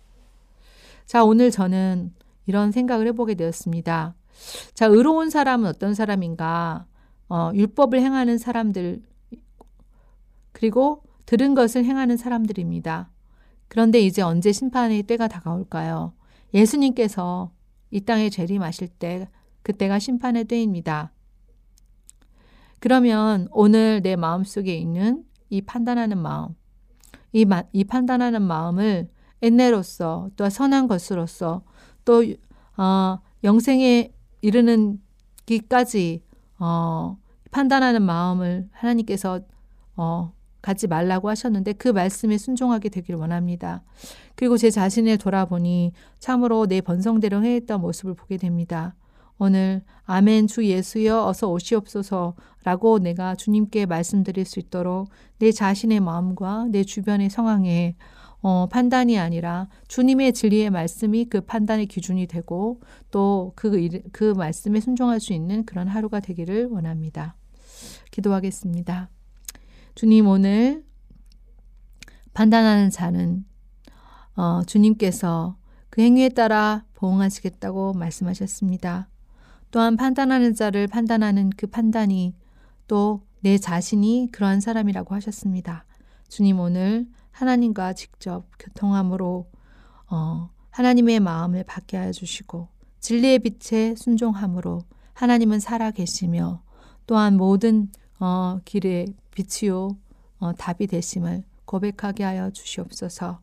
자, 1.05 1.23
오늘 1.23 1.51
저는 1.51 2.13
이런 2.45 2.71
생각을 2.71 3.07
해보게 3.07 3.35
되었습니다. 3.35 4.15
자, 4.73 4.85
의로운 4.85 5.29
사람은 5.29 5.67
어떤 5.67 5.93
사람인가? 5.93 6.85
어, 7.27 7.51
율법을 7.53 7.99
행하는 7.99 8.37
사람들, 8.37 9.01
그리고 10.51 11.01
들은 11.25 11.55
것을 11.55 11.85
행하는 11.85 12.17
사람들입니다. 12.17 13.09
그런데 13.67 13.99
이제 13.99 14.21
언제 14.21 14.51
심판의 14.51 15.03
때가 15.03 15.27
다가올까요? 15.27 16.13
예수님께서 16.53 17.51
이 17.89 18.01
땅에 18.01 18.29
재림하실 18.29 18.89
때 18.89 19.27
그때가 19.67 19.99
심판의 19.99 20.45
때입니다. 20.45 21.11
그러면 22.79 23.49
오늘 23.51 24.01
내 24.01 24.15
마음속에 24.15 24.73
있는 24.73 25.25
이 25.49 25.61
판단하는 25.61 26.17
마음, 26.19 26.55
이, 27.33 27.43
마, 27.43 27.63
이 27.73 27.83
판단하는 27.83 28.41
마음을 28.43 29.09
엔내로서 29.41 30.29
또 30.37 30.49
선한 30.49 30.87
것으로서 30.87 31.63
또 32.05 32.23
어, 32.77 33.19
영생에 33.43 34.13
이르는 34.39 35.01
기까지 35.45 36.23
어, 36.59 37.17
판단하는 37.51 38.01
마음을 38.03 38.69
하나님께서 38.71 39.41
어, 39.97 40.31
갖지 40.61 40.87
말라고 40.87 41.27
하셨는데 41.27 41.73
그 41.73 41.89
말씀에 41.89 42.37
순종하게 42.37 42.87
되기를 42.87 43.19
원합니다. 43.19 43.83
그리고 44.35 44.55
제 44.55 44.69
자신을 44.69 45.17
돌아보니 45.17 45.91
참으로 46.19 46.67
내 46.67 46.79
번성대로 46.79 47.43
해했던 47.43 47.81
모습을 47.81 48.13
보게 48.13 48.37
됩니다. 48.37 48.95
오늘 49.39 49.83
아멘 50.05 50.47
주 50.47 50.65
예수여 50.65 51.25
어서 51.25 51.49
오시옵소서라고 51.51 52.99
내가 52.99 53.35
주님께 53.35 53.85
말씀드릴 53.85 54.45
수 54.45 54.59
있도록 54.59 55.09
내 55.37 55.51
자신의 55.51 55.99
마음과 55.99 56.67
내 56.71 56.83
주변의 56.83 57.29
상황에 57.29 57.95
어, 58.41 58.67
판단이 58.67 59.17
아니라 59.17 59.67
주님의 59.87 60.33
진리의 60.33 60.69
말씀이 60.69 61.25
그 61.25 61.41
판단의 61.41 61.87
기준이 61.87 62.27
되고 62.27 62.81
또그 63.11 64.01
그 64.11 64.33
말씀에 64.33 64.79
순종할 64.79 65.19
수 65.19 65.33
있는 65.33 65.65
그런 65.65 65.87
하루가 65.87 66.19
되기를 66.19 66.67
원합니다. 66.67 67.35
기도하겠습니다. 68.11 69.09
주님 69.95 70.27
오늘 70.27 70.83
판단하는 72.33 72.89
자는 72.91 73.45
어, 74.35 74.61
주님께서 74.65 75.57
그 75.89 76.01
행위에 76.01 76.29
따라 76.29 76.85
보응하시겠다고 76.93 77.93
말씀하셨습니다. 77.93 79.09
또한 79.77 79.95
판단하는 79.95 80.55
자를 80.55 80.87
판단하는 80.87 81.51
그 81.51 81.67
판단이 81.67 82.33
또 82.87 83.27
내 83.41 83.57
자신이 83.57 84.29
그러한 84.31 84.59
사람이라고 84.59 85.13
하셨습니다. 85.15 85.85
주님 86.27 86.59
오늘 86.59 87.07
하나님과 87.31 87.93
직접 87.93 88.45
교통함으로 88.59 89.49
어, 90.09 90.49
하나님의 90.71 91.19
마음을 91.19 91.63
받게 91.63 91.97
하여 91.97 92.11
주시고 92.11 92.67
진리의 92.99 93.39
빛에 93.39 93.95
순종함으로 93.95 94.81
하나님은 95.13 95.59
살아 95.59 95.91
계시며 95.91 96.61
또한 97.05 97.37
모든 97.37 97.89
어, 98.19 98.59
길의 98.65 99.13
빛이요 99.35 99.95
어, 100.39 100.53
답이 100.53 100.87
되심을 100.87 101.43
고백하게 101.65 102.23
하여 102.23 102.49
주시옵소서. 102.49 103.39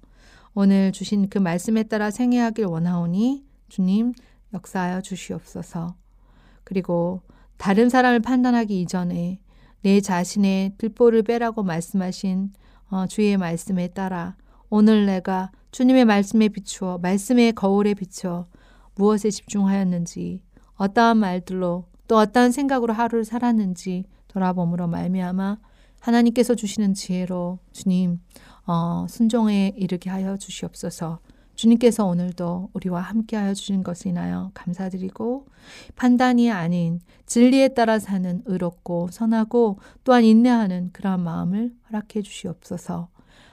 오늘 0.55 0.93
주신 0.93 1.29
그 1.29 1.39
말씀에 1.39 1.85
따라 1.85 2.11
생애하길 2.11 2.67
원하오니 2.67 3.45
주님 3.69 4.13
역사하여 4.53 5.01
주시옵소서. 5.01 5.95
그리고 6.65 7.23
다른 7.57 7.89
사람을 7.89 8.21
판단하기 8.21 8.81
이전에 8.81 9.41
내 9.83 10.01
자신의 10.01 10.75
들보를 10.79 11.23
빼라고 11.23 11.63
말씀하신 11.63 12.53
어, 12.91 13.07
주의 13.07 13.37
말씀에 13.37 13.89
따라 13.89 14.37
오늘 14.71 15.07
내가 15.07 15.51
주님의 15.71 16.05
말씀에 16.05 16.49
비추어 16.49 16.99
말씀의 16.99 17.53
거울에 17.53 17.95
비추어 17.95 18.47
무엇에 18.95 19.31
집중하였는지 19.31 20.43
어떠한 20.77 21.19
말들로 21.19 21.87
또 22.09 22.17
어떠한 22.19 22.53
생각으로 22.53 22.93
하루를 22.93 23.25
살았는지 23.25 24.05
돌아봄으로 24.29 24.87
말미암아 24.89 25.59
하나님께서 26.01 26.55
주시는 26.55 26.95
지혜로 26.95 27.59
주님 27.73 28.21
어, 28.67 29.07
순종에 29.09 29.73
이르게 29.77 30.11
하여 30.11 30.37
주시옵소서. 30.37 31.21
주님께서 31.55 32.07
오늘도 32.07 32.71
우리와 32.73 33.01
함께하여 33.01 33.55
주신 33.55 33.83
것을 33.83 34.09
인하여 34.09 34.51
감사드리고 34.55 35.47
판단이 35.97 36.51
아닌 36.51 37.01
진리에 37.27 37.69
따라 37.69 37.99
사는 37.99 38.43
의롭고 38.47 39.09
선하고 39.11 39.79
또한 40.05 40.25
인내하는 40.25 40.91
그러한 40.93 41.21
마음을 41.21 41.73
허락해 41.89 42.23
주시옵소서. 42.23 43.09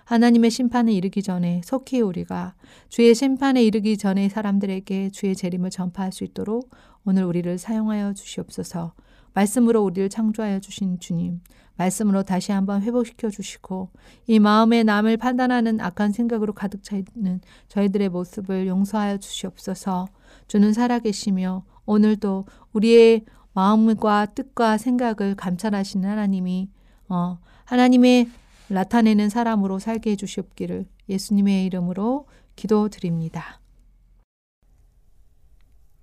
하나님의 0.06 0.52
심판에 0.52 0.92
이르기 0.92 1.24
전에 1.24 1.62
속히 1.64 2.02
우리가 2.02 2.56
주의 2.90 3.16
심판에 3.16 3.64
이르기 3.64 3.98
전에 3.98 4.28
사람들에게 4.28 5.12
주의 5.12 5.36
재림을 5.36 5.70
전파할 5.70 6.12
수 6.12 6.24
있도록 6.24 6.70
오늘 7.06 7.24
우리를 7.24 7.58
사용하여 7.58 8.14
주시옵소서. 8.14 8.94
말씀으로 9.34 9.82
우리를 9.84 10.10
창조하여 10.10 10.60
주신 10.60 11.00
주님, 11.00 11.40
말씀으로 11.82 12.24
다시 12.24 12.52
한번 12.52 12.82
회복시켜 12.82 13.30
주시고 13.30 13.90
이 14.28 14.40
마음에 14.40 14.84
남을 14.84 15.18
판단하는 15.18 15.80
악한 15.80 16.12
생각으로 16.12 16.54
가득 16.54 16.84
차 16.84 16.96
있는 16.96 17.42
저희들의 17.70 18.10
모습을 18.10 18.68
용서하여 18.68 19.18
주시옵소서. 19.18 20.08
주는 20.48 20.74
살아계시며 20.74 21.64
오늘도 21.86 22.46
우리의 22.74 23.26
마음과 23.54 24.28
뜻과 24.28 24.78
생각을 24.78 25.36
감찰하시는 25.36 26.08
하나님이 26.08 26.70
어, 27.10 27.40
하나님의 27.66 28.30
나타내는 28.70 29.30
사람으로 29.30 29.80
살게 29.80 30.12
해주시옵기를 30.12 30.86
예수님의 31.10 31.66
이름으로 31.66 32.28
기도드립니다. 32.56 33.60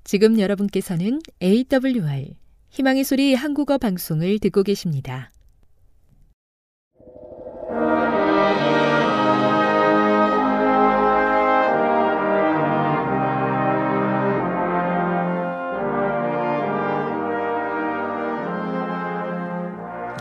지금 0.04 0.38
여러분께서는 0.38 1.20
AWR 1.42 2.34
희망의 2.70 3.04
소리 3.04 3.34
한국어 3.34 3.78
방송을 3.78 4.38
듣고 4.38 4.62
계십니다. 4.62 5.30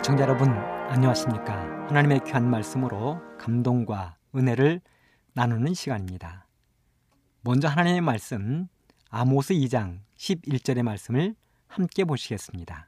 청자 0.08 0.24
여러분 0.24 0.48
안녕하십니까? 0.88 1.54
하나님의 1.89 2.22
귀한 2.26 2.50
말씀으로 2.50 3.20
감동과 3.38 4.15
은혜를 4.34 4.80
나누는 5.34 5.74
시간입니다. 5.74 6.48
먼저 7.41 7.67
하나님의 7.67 8.00
말씀 8.00 8.70
아모스 9.10 9.54
2장 9.54 10.00
11절의 10.15 10.84
말씀을 10.84 11.36
함께 11.67 12.06
보시겠습니다. 12.06 12.88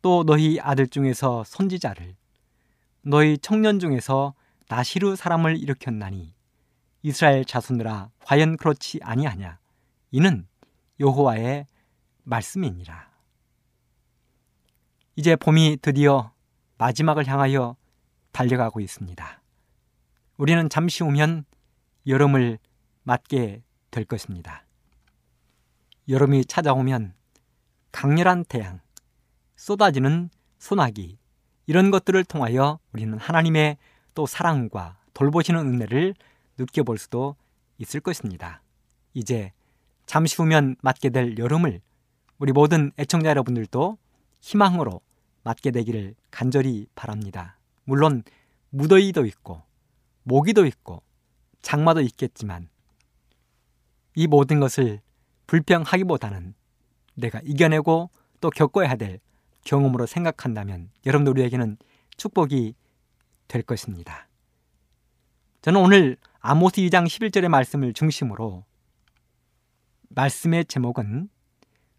또 0.00 0.24
너희 0.24 0.58
아들 0.60 0.86
중에서 0.86 1.44
선지자를 1.44 2.16
너희 3.02 3.36
청년 3.36 3.78
중에서 3.78 4.32
나시르 4.70 5.14
사람을 5.14 5.58
일으켰나니 5.58 6.34
이스라엘 7.02 7.44
자손들아 7.44 8.08
과연 8.24 8.56
그렇지 8.56 9.00
아니하냐? 9.02 9.58
이는 10.12 10.48
여호와의 11.00 11.66
말씀이니라 12.22 13.15
이제 15.18 15.34
봄이 15.34 15.78
드디어 15.80 16.30
마지막을 16.76 17.26
향하여 17.26 17.74
달려가고 18.32 18.80
있습니다. 18.80 19.42
우리는 20.36 20.68
잠시 20.68 21.02
후면 21.02 21.46
여름을 22.06 22.58
맞게 23.02 23.62
될 23.90 24.04
것입니다. 24.04 24.66
여름이 26.10 26.44
찾아오면 26.44 27.14
강렬한 27.92 28.44
태양, 28.44 28.80
쏟아지는 29.56 30.28
소나기, 30.58 31.18
이런 31.66 31.90
것들을 31.90 32.22
통하여 32.24 32.78
우리는 32.92 33.16
하나님의 33.16 33.78
또 34.14 34.26
사랑과 34.26 34.98
돌보시는 35.14 35.60
은혜를 35.60 36.14
느껴볼 36.58 36.98
수도 36.98 37.36
있을 37.78 38.00
것입니다. 38.00 38.60
이제 39.14 39.52
잠시 40.04 40.36
후면 40.36 40.76
맞게 40.82 41.08
될 41.08 41.38
여름을 41.38 41.80
우리 42.38 42.52
모든 42.52 42.92
애청자 42.98 43.30
여러분들도 43.30 43.96
희망으로 44.40 45.00
맞게 45.46 45.70
되기를 45.70 46.16
간절히 46.32 46.88
바랍니다. 46.96 47.56
물론 47.84 48.24
무더위도 48.70 49.24
있고 49.26 49.62
모기도 50.24 50.66
있고 50.66 51.04
장마도 51.62 52.00
있겠지만 52.00 52.68
이 54.16 54.26
모든 54.26 54.58
것을 54.58 55.00
불평하기보다는 55.46 56.54
내가 57.14 57.40
이겨내고 57.44 58.10
또 58.40 58.50
겪어야 58.50 58.96
될 58.96 59.20
경험으로 59.62 60.06
생각한다면 60.06 60.90
여러분들 61.06 61.30
우리에게는 61.30 61.76
축복이 62.16 62.74
될 63.46 63.62
것입니다. 63.62 64.26
저는 65.62 65.80
오늘 65.80 66.16
아모스 66.40 66.80
2장 66.80 67.06
11절의 67.06 67.48
말씀을 67.48 67.92
중심으로 67.92 68.64
말씀의 70.08 70.64
제목은 70.64 71.28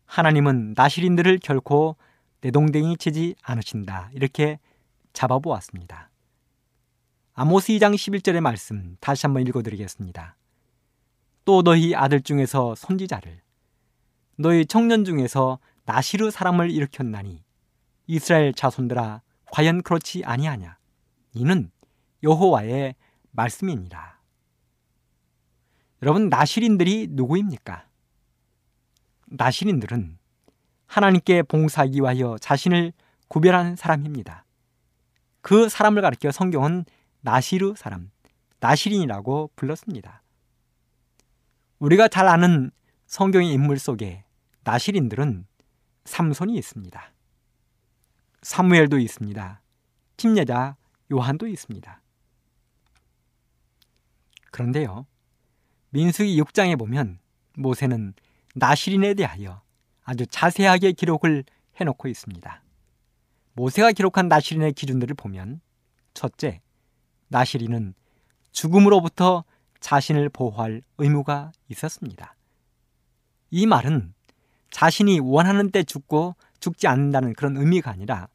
하나님은 0.05 0.73
나시린들을 0.75 1.39
결코 1.41 1.95
내동댕이 2.41 2.97
치지 2.97 3.35
않으신다. 3.41 4.09
이렇게 4.13 4.59
잡아보았습니다. 5.13 6.11
아모스 7.33 7.73
2장 7.73 7.95
11절의 7.95 8.41
말씀 8.41 8.97
다시 8.99 9.25
한번 9.25 9.45
읽어드리겠습니다. 9.47 10.35
또 11.45 11.63
너희 11.63 11.95
아들 11.95 12.21
중에서 12.21 12.75
선지자를 12.75 13.41
너희 14.37 14.65
청년 14.65 15.05
중에서 15.05 15.59
나시르 15.85 16.29
사람을 16.29 16.71
일으켰나니 16.71 17.43
이스라엘 18.07 18.53
자손들아 18.53 19.21
과연 19.51 19.81
그렇지 19.81 20.23
아니하냐 20.25 20.77
이는 21.33 21.71
여호와의 22.23 22.95
말씀이니라. 23.31 24.17
여러분 26.03 26.29
나시린들이 26.29 27.07
누구입니까? 27.11 27.87
나시린들은 29.27 30.16
하나님께 30.87 31.43
봉사하기 31.43 31.99
위하여 31.99 32.37
자신을 32.39 32.93
구별한 33.27 33.75
사람입니다. 33.75 34.45
그 35.41 35.69
사람을 35.69 36.01
가리켜 36.01 36.31
성경은 36.31 36.85
나시르 37.21 37.73
사람, 37.77 38.09
나시린이라고 38.59 39.51
불렀습니다. 39.55 40.23
우리가 41.79 42.07
잘 42.07 42.27
아는 42.27 42.71
성경의 43.05 43.51
인물 43.51 43.79
속에 43.79 44.23
나시린들은 44.63 45.45
삼손이 46.05 46.55
있습니다. 46.57 47.13
사무엘도 48.41 48.97
있습니다. 48.99 49.61
침례자 50.15 50.75
요한도 51.11 51.47
있습니다. 51.47 52.01
그런데요. 54.51 55.05
민수기 55.89 56.41
6장에 56.41 56.77
보면 56.77 57.19
모세는 57.55 58.13
나시린에 58.55 59.13
대하여 59.13 59.61
아주 60.07 60.25
자세하게 60.25 60.93
기록을 60.93 61.43
해놓고 61.75 62.07
있습니다. 62.07 62.63
모세가 63.53 63.91
기록한 63.91 64.29
나시린의 64.29 64.71
기준들을 64.71 65.15
보면 65.15 65.59
첫째, 66.13 66.61
나시린은 67.27 67.93
죽음으로부터 68.53 69.43
자신을 69.81 70.29
보호할 70.29 70.81
의무가 70.97 71.51
있었습니다. 71.67 72.35
이 73.51 73.65
말은 73.65 74.13
자신이 74.71 75.19
원하는 75.19 75.71
때 75.71 75.83
죽고 75.83 76.35
죽지 76.61 76.87
않는다는 76.87 77.33
그런 77.33 77.57
의미가 77.57 77.91
아니라 77.91 78.29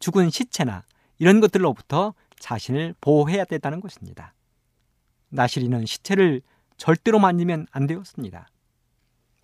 죽은 0.00 0.28
시체나 0.28 0.84
이런 1.18 1.40
것들로부터 1.40 2.12
자신을 2.38 2.94
보호해야 3.00 3.46
된다는 3.46 3.80
것입니다. 3.80 4.34
나시린은 5.30 5.86
시체를 5.86 6.42
절대로 6.76 7.18
만지면 7.18 7.66
안 7.70 7.86
되었습니다. 7.86 8.48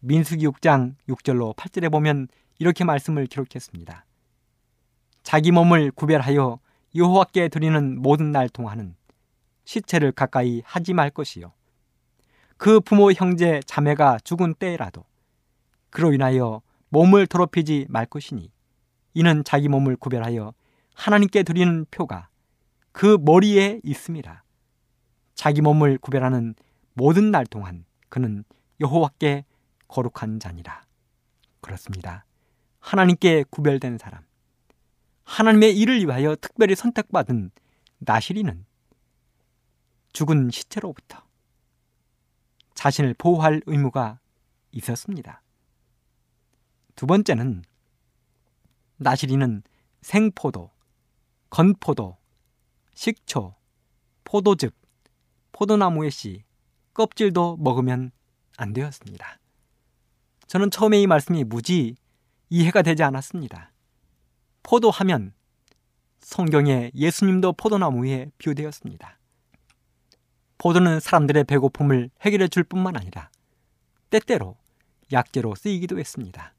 민수기 0.04 0.44
6장 0.48 0.96
6절로 1.08 1.54
8절에 1.54 1.90
보면 1.90 2.26
이렇게 2.58 2.82
말씀을 2.82 3.26
기록했습니다. 3.26 4.04
자기 5.22 5.52
몸을 5.52 5.92
구별하여 5.92 6.58
여호와께 6.96 7.48
드리는 7.48 8.02
모든 8.02 8.32
날 8.32 8.48
동안은 8.48 8.96
시체를 9.64 10.10
가까이 10.10 10.60
하지 10.64 10.92
말 10.92 11.10
것이요. 11.10 11.52
그 12.56 12.80
부모 12.80 13.12
형제 13.12 13.60
자매가 13.64 14.18
죽은 14.24 14.54
때라도 14.54 15.04
그로 15.90 16.12
인하여 16.12 16.62
몸을 16.88 17.28
더럽히지 17.28 17.86
말 17.88 18.04
것이니 18.06 18.50
이는 19.14 19.44
자기 19.44 19.68
몸을 19.68 19.94
구별하여 19.94 20.52
하나님께 20.94 21.44
드리는 21.44 21.86
표가 21.92 22.28
그 22.90 23.18
머리에 23.20 23.80
있습니다. 23.84 24.44
자기 25.36 25.60
몸을 25.60 25.98
구별하는 25.98 26.56
모든 26.94 27.30
날 27.30 27.46
동안 27.46 27.84
그는 28.08 28.42
여호와께 28.80 29.44
거룩한 29.92 30.40
자니라. 30.40 30.82
그렇습니다. 31.60 32.24
하나님께 32.80 33.44
구별된 33.50 33.98
사람. 33.98 34.24
하나님의 35.24 35.78
일을 35.78 36.00
위하여 36.00 36.34
특별히 36.34 36.74
선택받은 36.74 37.50
나시리는 37.98 38.64
죽은 40.12 40.50
시체로부터 40.50 41.22
자신을 42.74 43.14
보호할 43.18 43.62
의무가 43.66 44.18
있었습니다. 44.72 45.42
두 46.96 47.06
번째는 47.06 47.62
나시리는 48.96 49.62
생포도, 50.00 50.70
건포도, 51.50 52.16
식초, 52.94 53.54
포도즙, 54.24 54.74
포도나무의 55.52 56.10
씨, 56.10 56.44
껍질도 56.94 57.58
먹으면 57.58 58.10
안 58.56 58.72
되었습니다. 58.72 59.41
저는 60.52 60.70
처음에 60.70 61.00
이 61.00 61.06
말씀이 61.06 61.44
무지 61.44 61.96
이해가 62.50 62.82
되지 62.82 63.02
않았습니다. 63.02 63.72
포도하면 64.62 65.32
성경에 66.18 66.90
예수님도 66.94 67.54
포도나무 67.54 68.04
위에 68.04 68.30
비유되었습니다. 68.36 69.18
포도는 70.58 71.00
사람들의 71.00 71.44
배고픔을 71.44 72.10
해결해 72.20 72.48
줄 72.48 72.64
뿐만 72.64 72.98
아니라 72.98 73.30
때때로 74.10 74.58
약재로 75.10 75.54
쓰이기도 75.54 75.98
했습니다. 75.98 76.52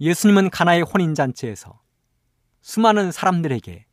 예수님은 0.00 0.50
가나의 0.50 0.82
혼인잔치에서 0.82 1.80
수많은 2.60 3.12
사람들에게 3.12 3.86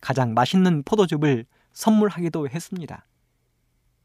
가장 0.00 0.32
맛있는 0.32 0.84
포도즙을 0.84 1.44
선물하기도 1.72 2.50
했습니다. 2.50 3.04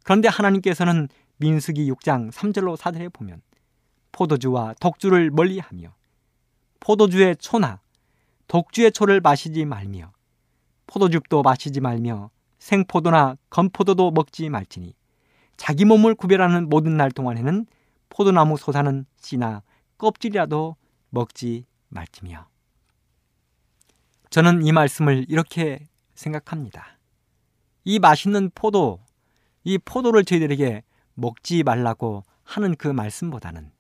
그런데 0.02 0.28
하나님께서는 0.28 1.08
민수기 1.38 1.92
6장 1.92 2.32
3절로 2.32 2.78
4절에 2.78 3.14
보면 3.14 3.44
포도주와 4.12 4.74
독주를 4.80 5.32
멀리하며 5.32 5.94
포도주의 6.80 7.36
초나 7.38 7.82
독주의 8.48 8.92
초를 8.92 9.22
마시지 9.22 9.66
말며 9.66 10.12
포도즙도 10.88 11.44
마시지 11.44 11.82
말며 11.82 12.32
생포도나 12.58 13.38
건포도도 13.50 14.12
먹지 14.12 14.50
말지니 14.50 14.96
자기 15.58 15.86
몸을 15.86 16.16
구별하는 16.16 16.70
모든 16.70 16.98
날 16.98 17.12
동안에는 17.12 17.66
포도나무 18.10 18.58
솟아는 18.58 19.06
씨나 19.18 19.62
껍질이라도 19.98 20.76
먹지 21.10 21.66
말지며 21.90 22.48
저는 24.30 24.66
이 24.66 24.72
말씀을 24.72 25.26
이렇게 25.28 25.88
생각합니다. 26.14 26.98
이 27.84 27.98
맛있는 27.98 28.52
포도, 28.54 29.00
이 29.64 29.78
포도를 29.80 30.24
저희들에게 30.24 30.84
먹지 31.16 31.64
말라고 31.64 32.24
하는 32.44 32.76
그 32.76 32.88
말씀보다는 32.88 33.72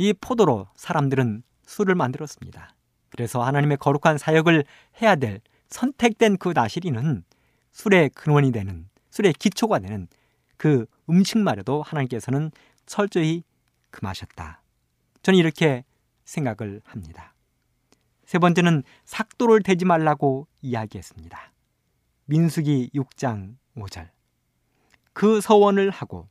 이 0.00 0.14
포도로 0.14 0.66
사람들은 0.76 1.42
술을 1.66 1.94
만들었습니다. 1.94 2.74
그래서 3.10 3.42
하나님의 3.42 3.76
거룩한 3.76 4.16
사역을 4.16 4.64
해야 5.02 5.14
될 5.14 5.42
선택된 5.68 6.38
그 6.38 6.52
나시리는 6.54 7.22
술의 7.72 8.08
근원이 8.14 8.50
되는, 8.50 8.88
술의 9.10 9.34
기초가 9.34 9.78
되는 9.80 10.08
그 10.56 10.86
음식마저도 11.10 11.82
하나님께서는 11.82 12.50
철저히 12.86 13.42
금하셨다. 13.90 14.62
저는 15.20 15.38
이렇게 15.38 15.84
생각을 16.24 16.80
합니다. 16.86 17.34
세 18.24 18.38
번째는 18.38 18.82
삭도를 19.04 19.62
대지 19.62 19.84
말라고 19.84 20.46
이야기했습니다. 20.62 21.52
민수기 22.24 22.92
6장 22.94 23.56
5절. 23.76 24.08
그 25.12 25.42
서원을 25.42 25.90
하고 25.90 26.26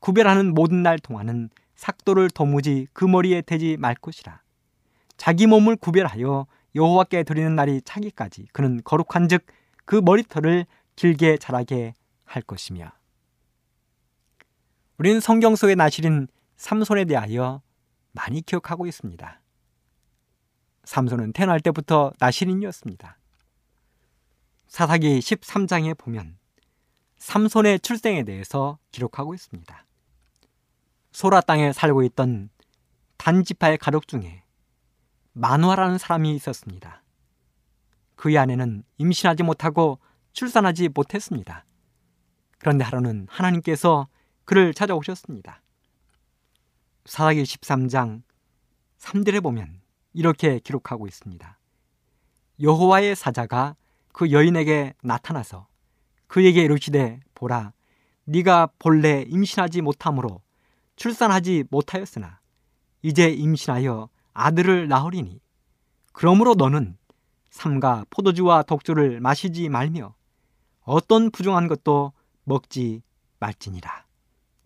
구별하는 0.00 0.52
모든 0.52 0.82
날 0.82 0.98
동안은 0.98 1.50
삭도를 1.76 2.30
도무지 2.30 2.86
그 2.92 3.04
머리에 3.04 3.40
대지 3.42 3.76
말 3.76 3.94
것이라. 3.94 4.40
자기 5.16 5.46
몸을 5.46 5.76
구별하여 5.76 6.46
여호와께 6.74 7.22
드리는 7.22 7.54
날이 7.54 7.80
차기까지 7.82 8.48
그는 8.52 8.80
거룩한즉 8.84 9.46
그 9.84 9.96
머리털을 9.96 10.66
길게 10.96 11.38
자라게 11.38 11.94
할 12.24 12.42
것이며. 12.42 12.90
우리는 14.98 15.20
성경 15.20 15.56
속의 15.56 15.76
나실인 15.76 16.28
삼손에 16.56 17.04
대하여 17.04 17.62
많이 18.12 18.40
기억하고 18.42 18.86
있습니다. 18.86 19.40
삼손은 20.84 21.32
태어날 21.32 21.60
때부터 21.60 22.12
나실인이었습니다. 22.18 23.18
사사기 24.68 25.18
13장에 25.18 25.96
보면 25.96 26.36
삼손의 27.18 27.80
출생에 27.80 28.22
대해서 28.24 28.78
기록하고 28.90 29.34
있습니다. 29.34 29.86
소라 31.14 31.42
땅에 31.42 31.72
살고 31.72 32.02
있던 32.02 32.50
단지파의 33.18 33.78
가족 33.78 34.08
중에 34.08 34.42
마누아라는 35.32 35.96
사람이 35.96 36.34
있었습니다. 36.34 37.04
그의 38.16 38.36
아내는 38.36 38.82
임신하지 38.98 39.44
못하고 39.44 40.00
출산하지 40.32 40.88
못했습니다. 40.92 41.66
그런데 42.58 42.82
하루는 42.82 43.28
하나님께서 43.30 44.08
그를 44.44 44.74
찾아오셨습니다. 44.74 45.62
사사기 47.04 47.44
13장 47.44 48.22
3절에 48.98 49.40
보면 49.40 49.82
이렇게 50.14 50.58
기록하고 50.58 51.06
있습니다. 51.06 51.58
여호와의 52.60 53.14
사자가 53.14 53.76
그 54.12 54.32
여인에게 54.32 54.94
나타나서 55.04 55.68
그에게 56.26 56.64
이르시되 56.64 57.20
보라 57.36 57.72
네가 58.24 58.70
본래 58.80 59.24
임신하지 59.28 59.80
못함으로 59.80 60.43
출산하지 60.96 61.64
못하였으나 61.70 62.40
이제 63.02 63.28
임신하여 63.28 64.08
아들을 64.32 64.88
낳으리니 64.88 65.40
그러므로 66.12 66.54
너는 66.54 66.96
삼가 67.50 68.04
포도주와 68.10 68.62
독주를 68.62 69.20
마시지 69.20 69.68
말며 69.68 70.14
어떤 70.82 71.30
부정한 71.30 71.68
것도 71.68 72.12
먹지 72.44 73.02
말지니라 73.38 74.04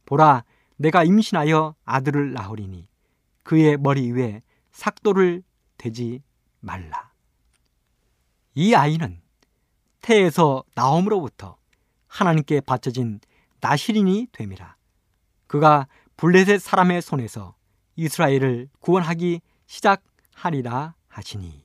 보라 0.06 0.44
내가 0.76 1.04
임신하여 1.04 1.74
아들을 1.84 2.32
낳으리니 2.32 2.88
그의 3.42 3.76
머리 3.78 4.12
위에 4.12 4.42
삭도를 4.70 5.42
대지 5.76 6.22
말라. 6.60 7.12
이 8.54 8.74
아이는 8.74 9.20
태에서 10.00 10.64
나옴으로부터 10.74 11.56
하나님께 12.06 12.60
바쳐진 12.60 13.20
나시린이 13.60 14.28
됨이라. 14.32 14.76
그가 15.46 15.86
블레셋 16.18 16.60
사람의 16.60 17.00
손에서 17.00 17.54
이스라엘을 17.94 18.68
구원하기 18.80 19.40
시작하리라 19.66 20.96
하시니. 21.06 21.64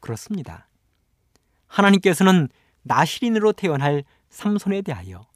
그렇습니다. 0.00 0.68
하나님께서는 1.68 2.48
나시린으로 2.82 3.52
태어날 3.52 4.02
삼손에 4.30 4.82
대하여 4.82 5.28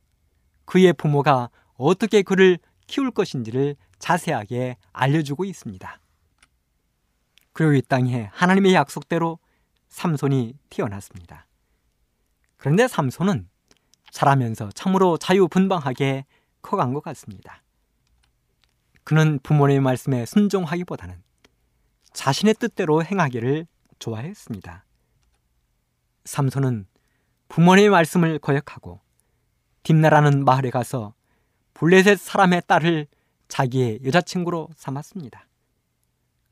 그의 0.64 0.92
부모가 0.92 1.50
어떻게 1.74 2.22
그를 2.22 2.58
키울 2.88 3.12
것인지를 3.12 3.76
자세하게 4.00 4.76
알려주고 4.92 5.44
있습니다. 5.44 6.00
그리고 7.52 7.74
이 7.74 7.82
땅에 7.82 8.28
하나님의 8.32 8.74
약속대로 8.74 9.38
삼손이 9.88 10.58
태어났습니다. 10.68 11.46
그런데 12.56 12.88
삼손은 12.88 13.48
자라면서 14.10 14.70
참으로 14.72 15.16
자유분방하게 15.16 16.24
커간 16.62 16.92
것 16.94 17.02
같습니다. 17.02 17.62
그는 19.04 19.38
부모님의 19.42 19.80
말씀에 19.80 20.26
순종하기보다는 20.26 21.22
자신의 22.12 22.54
뜻대로 22.54 23.04
행하기를 23.04 23.66
좋아했습니다. 23.98 24.84
삼손은 26.24 26.86
부모님의 27.48 27.90
말씀을 27.90 28.38
거역하고 28.38 29.00
딥나라는 29.82 30.44
마을에 30.44 30.70
가서 30.70 31.14
블레셋 31.74 32.18
사람의 32.18 32.62
딸을 32.66 33.06
자기의 33.48 34.00
여자친구로 34.04 34.68
삼았습니다. 34.76 35.46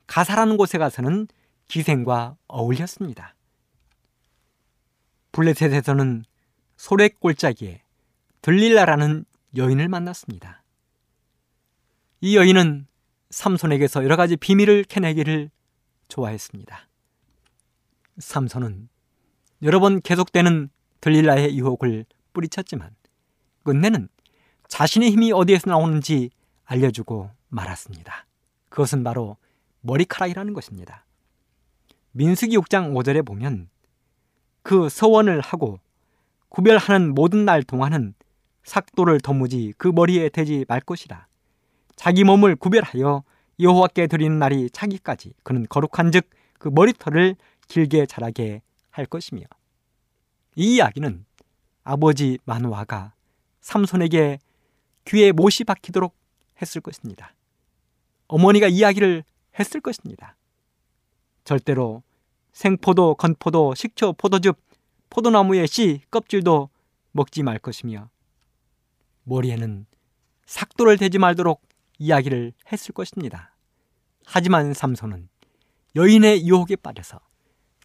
가사라는 0.07 0.57
곳에 0.57 0.77
가서는 0.77 1.27
기생과 1.67 2.35
어울렸습니다. 2.47 3.35
블레셋에서는 5.31 6.25
소래골짜기에 6.75 7.81
들릴라라는 8.41 9.23
여인을 9.55 9.87
만났습니다. 9.87 10.63
이 12.21 12.37
여인은 12.37 12.87
삼손에게서 13.29 14.03
여러 14.03 14.15
가지 14.15 14.35
비밀을 14.35 14.83
캐내기를 14.83 15.49
좋아했습니다. 16.07 16.87
삼손은 18.17 18.89
여러 19.63 19.79
번 19.79 20.01
계속되는 20.01 20.69
들릴라의 21.01 21.57
유혹을 21.57 22.05
뿌리쳤지만 22.33 22.95
끝내는 23.63 24.07
자신의 24.67 25.11
힘이 25.11 25.31
어디에서 25.31 25.69
나오는지 25.69 26.29
알려주고 26.65 27.31
말았습니다. 27.49 28.25
그것은 28.69 29.03
바로 29.03 29.37
머리카락이라는 29.81 30.53
것입니다. 30.53 31.05
민수기 32.11 32.57
6장 32.57 32.93
5절에 32.93 33.25
보면 33.25 33.69
그 34.63 34.89
서원을 34.89 35.41
하고 35.41 35.79
구별하는 36.49 37.13
모든 37.13 37.45
날 37.45 37.63
동안은 37.63 38.13
삭도를 38.63 39.19
도무지 39.19 39.73
그 39.77 39.87
머리에 39.87 40.29
대지 40.29 40.65
말 40.67 40.79
것이라. 40.81 41.27
자기 41.95 42.23
몸을 42.23 42.55
구별하여 42.55 43.23
여호와께 43.59 44.07
드리는 44.07 44.39
날이 44.39 44.69
차기까지 44.69 45.33
그는 45.43 45.65
거룩한즉 45.69 46.29
그 46.57 46.69
머리털을 46.69 47.35
길게 47.67 48.05
자라게 48.05 48.61
할 48.89 49.05
것이며 49.05 49.41
이 50.55 50.75
이야기는 50.75 51.25
아버지 51.83 52.37
마누아가 52.45 53.13
삼손에게 53.61 54.39
귀에 55.05 55.31
못이 55.31 55.63
박히도록 55.63 56.15
했을 56.61 56.81
것입니다. 56.81 57.33
어머니가 58.27 58.67
이야기를 58.67 59.23
했을 59.59 59.81
것입니다. 59.81 60.35
절대로 61.43 62.03
생포도, 62.53 63.15
건포도, 63.15 63.75
식초, 63.75 64.13
포도즙, 64.13 64.57
포도나무의 65.09 65.67
씨, 65.67 66.01
껍질도 66.11 66.69
먹지 67.11 67.43
말 67.43 67.59
것이며 67.59 68.09
머리에는 69.23 69.85
삭도를 70.45 70.97
대지 70.97 71.17
말도록 71.17 71.61
이야기를 71.97 72.53
했을 72.71 72.93
것입니다. 72.93 73.55
하지만 74.25 74.73
삼손은 74.73 75.29
여인의 75.95 76.47
유혹에 76.47 76.75
빠져서 76.75 77.19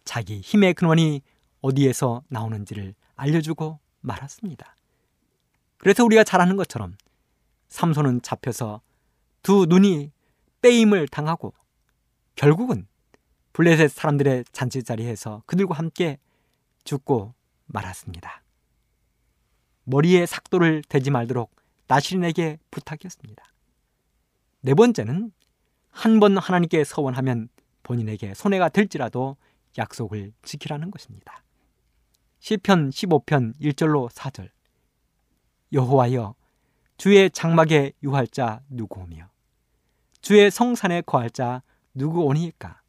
자기 0.03 0.39
힘의 0.39 0.73
근원이 0.73 1.21
어디에서 1.61 2.23
나오는지를 2.29 2.95
알려주고 3.15 3.79
말았습니다. 4.01 4.75
그래서 5.77 6.03
우리가 6.05 6.23
잘 6.23 6.41
아는 6.41 6.55
것처럼 6.55 6.95
삼손은 7.69 8.21
잡혀서 8.21 8.81
두 9.43 9.65
눈이 9.67 10.11
빼임을 10.61 11.07
당하고 11.07 11.53
결국은 12.35 12.87
블레셋 13.53 13.91
사람들의 13.91 14.45
잔치 14.51 14.83
자리에서 14.83 15.43
그들과 15.45 15.75
함께 15.75 16.19
죽고 16.83 17.33
말았습니다. 17.65 18.41
머리에 19.89 20.25
삭도를 20.25 20.83
대지 20.89 21.11
말도록 21.11 21.55
나시린에게 21.87 22.59
부탁했습니다. 22.71 23.41
네 24.61 24.73
번째는 24.73 25.31
한 25.89 26.19
번 26.19 26.37
하나님께 26.37 26.83
서원하면 26.83 27.47
본인에게 27.83 28.33
손해가 28.33 28.67
될지라도 28.67 29.37
약속을 29.77 30.33
지키라는 30.43 30.91
것입니다. 30.91 31.41
시편 32.39 32.89
15편 32.89 33.57
1절로 33.61 34.09
4절 34.09 34.49
여호와여 35.71 36.35
주의 36.97 37.31
장막에 37.31 37.93
유할 38.03 38.27
자 38.27 38.61
누구 38.69 38.99
오며 38.99 39.29
주의 40.19 40.51
성산에 40.51 41.01
거할 41.01 41.29
자 41.29 41.63
누구 41.93 42.25
오니까 42.25 42.81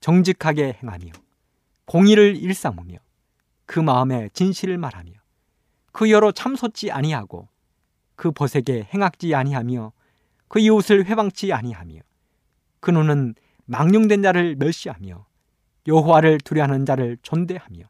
정직하게 0.00 0.78
행하며 0.82 1.12
공의를 1.86 2.36
일삼으며 2.36 2.98
그 3.64 3.80
마음에 3.80 4.28
진실을 4.34 4.76
말하며 4.76 5.12
그 5.92 6.10
여로 6.10 6.32
참솟지 6.32 6.90
아니하고 6.90 7.48
그 8.16 8.30
벗에게 8.30 8.88
행악지 8.92 9.34
아니하며 9.34 9.92
그 10.48 10.58
이웃을 10.60 11.06
회방치 11.06 11.52
아니하며 11.52 12.00
그 12.80 12.90
눈은 12.90 13.34
망령된 13.66 14.22
자를 14.22 14.56
멸시하며 14.56 15.26
여호와를 15.86 16.38
두려하는 16.38 16.86
자를 16.86 17.18
존대하며 17.22 17.84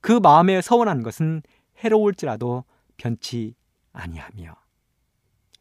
그 0.00 0.12
마음에 0.12 0.60
서원한 0.60 1.02
것은 1.02 1.42
해로울지라도 1.82 2.64
변치 2.96 3.54
아니하며 3.92 4.54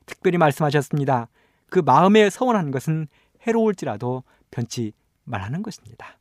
특별히 0.05 0.37
말씀하셨습니다. 0.37 1.27
그 1.69 1.79
마음에 1.79 2.29
서원한 2.29 2.71
것은 2.71 3.07
해로울지라도 3.45 4.23
변치 4.51 4.93
말하는 5.23 5.61
것입니다. 5.63 6.17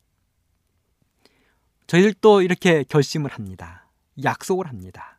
저희들도 1.87 2.43
이렇게 2.43 2.83
결심을 2.85 3.31
합니다. 3.31 3.89
약속을 4.23 4.67
합니다. 4.67 5.16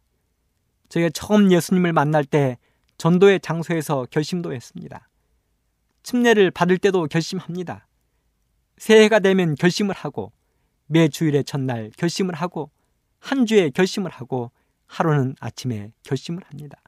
저희가 0.89 1.09
처음 1.13 1.51
예수님을 1.51 1.93
만날 1.93 2.23
때 2.23 2.57
전도의 2.97 3.39
장소에서 3.41 4.07
결심도 4.09 4.53
했습니다. 4.53 5.07
침례를 6.03 6.51
받을 6.51 6.77
때도 6.77 7.07
결심합니다. 7.07 7.87
새해가 8.77 9.19
되면 9.19 9.55
결심을 9.55 9.93
하고 9.93 10.31
매 10.85 11.07
주일의 11.07 11.43
첫날 11.43 11.91
결심을 11.97 12.35
하고 12.35 12.71
한 13.19 13.45
주에 13.45 13.69
결심을 13.69 14.09
하고 14.11 14.51
하루는 14.85 15.35
아침에 15.39 15.91
결심을 16.03 16.43
합니다. 16.45 16.81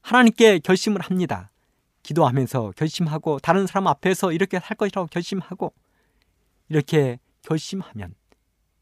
하나님께 0.00 0.60
결심을 0.60 1.00
합니다. 1.00 1.50
기도하면서 2.02 2.72
결심하고 2.76 3.38
다른 3.38 3.66
사람 3.66 3.86
앞에서 3.86 4.32
이렇게 4.32 4.58
살 4.58 4.76
것이라고 4.76 5.08
결심하고 5.08 5.72
이렇게 6.68 7.18
결심하면 7.42 8.14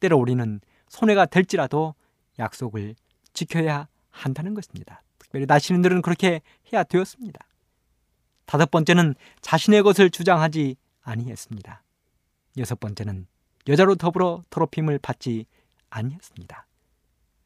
때로 0.00 0.18
우리는 0.18 0.60
손해가 0.88 1.26
될지라도 1.26 1.94
약속을 2.38 2.94
지켜야 3.32 3.88
한다는 4.16 4.54
것입니다. 4.54 5.02
특별히 5.18 5.46
나시는들은 5.46 6.02
그렇게 6.02 6.40
해야 6.72 6.82
되었습니다. 6.82 7.46
다섯 8.46 8.70
번째는 8.70 9.14
자신의 9.40 9.82
것을 9.82 10.10
주장하지 10.10 10.76
아니했습니다. 11.02 11.82
여섯 12.58 12.80
번째는 12.80 13.26
여자로 13.68 13.96
더불어 13.96 14.42
더럽힘을 14.50 14.98
받지 14.98 15.46
아니했습니다. 15.90 16.66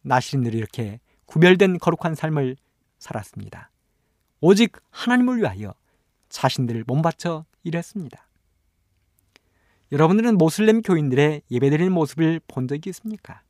나시린들이 0.03 0.57
이렇게 0.57 1.01
구별된 1.27 1.79
거룩한 1.79 2.15
삶을 2.15 2.57
살았습니다. 2.99 3.71
오직 4.41 4.77
하나님을 4.91 5.39
위하여 5.39 5.75
자신들을 6.29 6.85
몸바쳐 6.87 7.45
일했습니다. 7.65 8.27
여러분들은 9.93 10.39
모슬렘 10.39 10.83
교인들의 10.83 11.43
예배드리는 11.51 11.93
모습을 11.93 12.41
본 12.47 12.69
적이 12.69 12.91
있습니까? 12.91 13.43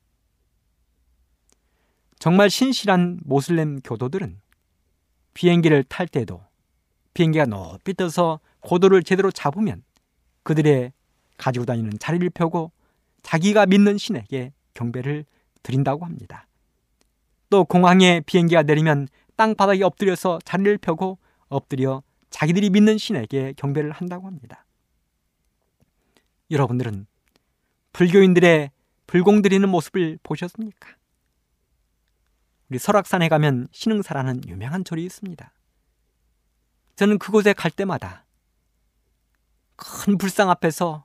정말 2.21 2.51
신실한 2.51 3.21
모슬렘 3.25 3.81
교도들은 3.81 4.41
비행기를 5.33 5.85
탈 5.85 6.07
때도 6.07 6.43
비행기가 7.15 7.47
높이 7.47 7.95
떠서 7.95 8.41
고도를 8.61 9.03
제대로 9.03 9.31
잡으면 9.31 9.83
그들의 10.43 10.93
가지고 11.39 11.65
다니는 11.65 11.99
자리를 11.99 12.29
펴고 12.31 12.73
자기가 13.23 13.65
믿는 13.65 13.97
신에게 13.97 14.53
경배를 14.75 15.25
드린다고 15.63 16.05
합니다. 16.05 16.47
또 17.49 17.65
공항에 17.65 18.21
비행기가 18.21 18.63
내리면 18.65 19.09
땅바닥에 19.37 19.83
엎드려서 19.83 20.41
자리를 20.45 20.77
펴고 20.79 21.19
엎드려 21.49 22.03
자기들이 22.29 22.69
믿는 22.69 22.99
신에게 22.99 23.55
경배를 23.57 23.93
한다고 23.93 24.27
합니다. 24.27 24.67
여러분들은 26.51 27.07
불교인들의 27.95 28.71
불공 29.07 29.41
드리는 29.41 29.67
모습을 29.67 30.19
보셨습니까? 30.23 31.00
우리 32.71 32.79
설악산에 32.79 33.29
가면 33.29 33.67
신흥사라는 33.73 34.49
유명한 34.49 34.85
절이 34.85 35.05
있습니다. 35.05 35.53
저는 36.95 37.19
그곳에 37.19 37.53
갈 37.53 37.71
때마다 37.71 38.25
큰 39.75 40.17
불상 40.17 40.51
앞에서 40.51 41.05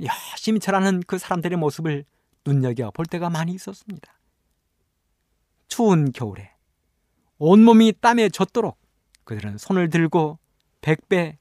열심히 0.00 0.60
절하는 0.60 1.02
그 1.06 1.18
사람들의 1.18 1.58
모습을 1.58 2.04
눈여겨 2.46 2.92
볼 2.92 3.06
때가 3.06 3.30
많이 3.30 3.52
있었습니다. 3.52 4.12
추운 5.66 6.12
겨울에 6.12 6.52
온몸이 7.38 7.94
땀에 8.00 8.28
젖도록 8.28 8.78
그들은 9.24 9.58
손을 9.58 9.90
들고 9.90 10.38
100배, 10.82 11.38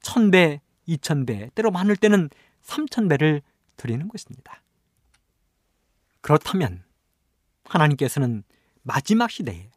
1000배, 0.00 0.60
2000배, 0.88 1.54
때로 1.54 1.70
많을 1.70 1.96
때는 1.96 2.28
3000배를 2.62 3.42
드리는 3.76 4.08
것입니다. 4.08 4.62
그렇다면 6.22 6.82
하나님께서는 7.64 8.42
마지막 8.86 9.32
시대에 9.32 9.68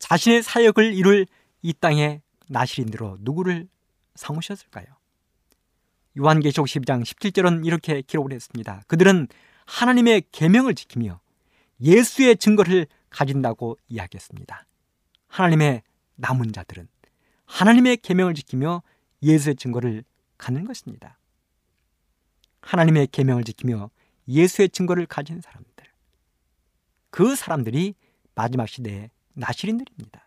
자신의 0.00 0.42
사역을 0.42 0.92
이룰 0.92 1.26
이 1.62 1.72
땅의 1.72 2.20
나시린으로 2.48 3.18
누구를 3.20 3.68
삼으셨을까요? 4.16 4.86
요한계시록 6.18 6.66
12장 6.66 7.02
17절은 7.04 7.64
이렇게 7.64 8.02
기록을 8.02 8.32
했습니다. 8.32 8.82
그들은 8.88 9.28
하나님의 9.66 10.24
계명을 10.32 10.74
지키며 10.74 11.20
예수의 11.80 12.38
증거를 12.38 12.88
가진다고 13.08 13.78
이야기했습니다. 13.88 14.66
하나님의 15.28 15.82
남은 16.16 16.52
자들은 16.52 16.88
하나님의 17.46 17.98
계명을 17.98 18.34
지키며 18.34 18.82
예수의 19.22 19.54
증거를 19.54 20.02
갖는 20.38 20.64
것입니다. 20.64 21.20
하나님의 22.62 23.08
계명을 23.12 23.44
지키며 23.44 23.90
예수의 24.26 24.70
증거를 24.70 25.06
가진 25.06 25.40
사람들. 25.40 25.70
그 27.10 27.36
사람들이 27.36 27.94
마지막 28.40 28.66
시대의 28.66 29.10
나시린들입니다. 29.34 30.26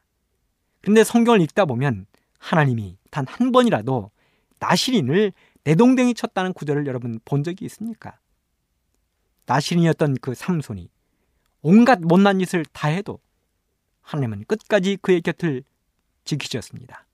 그런데 0.81 1.03
성경을 1.03 1.41
읽다 1.41 1.65
보면 1.65 2.05
하나님이 2.37 2.97
단 3.09 3.25
한 3.27 3.51
번이라도 3.51 4.11
나시린을 4.59 5.33
내동댕이 5.63 6.13
쳤다는 6.13 6.53
구절을 6.53 6.85
여러분 6.85 7.19
본 7.25 7.43
적이 7.43 7.65
있습니까? 7.65 8.19
나시린이었던 9.47 10.17
그 10.21 10.35
삼손이 10.35 10.89
온갖 11.61 11.99
못난 12.01 12.37
짓을 12.37 12.65
다 12.65 12.87
해도 12.87 13.19
하나님은 14.01 14.45
끝까지 14.45 14.97
그의 15.01 15.21
곁을 15.21 15.63
지키셨습니다. 16.25 17.07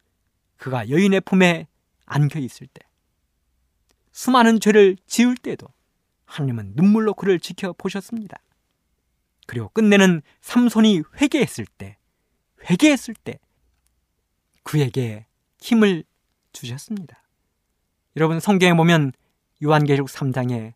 그가 0.57 0.89
여인의 0.89 1.21
품에 1.21 1.67
안겨 2.05 2.39
있을 2.39 2.67
때, 2.67 2.81
수많은 4.11 4.59
죄를 4.59 4.97
지을 5.07 5.37
때도 5.37 5.67
하나님은 6.25 6.73
눈물로 6.75 7.13
그를 7.13 7.39
지켜보셨습니다. 7.39 8.37
그리고 9.49 9.67
끝내는 9.69 10.21
삼손이 10.41 11.01
회개했을 11.19 11.65
때, 11.65 11.97
회개했을 12.69 13.15
때 13.15 13.39
그에게 14.61 15.25
힘을 15.59 16.03
주셨습니다. 16.53 17.23
여러분 18.15 18.39
성경에 18.39 18.75
보면 18.75 19.11
요한계시록 19.63 20.07
3장에 20.07 20.73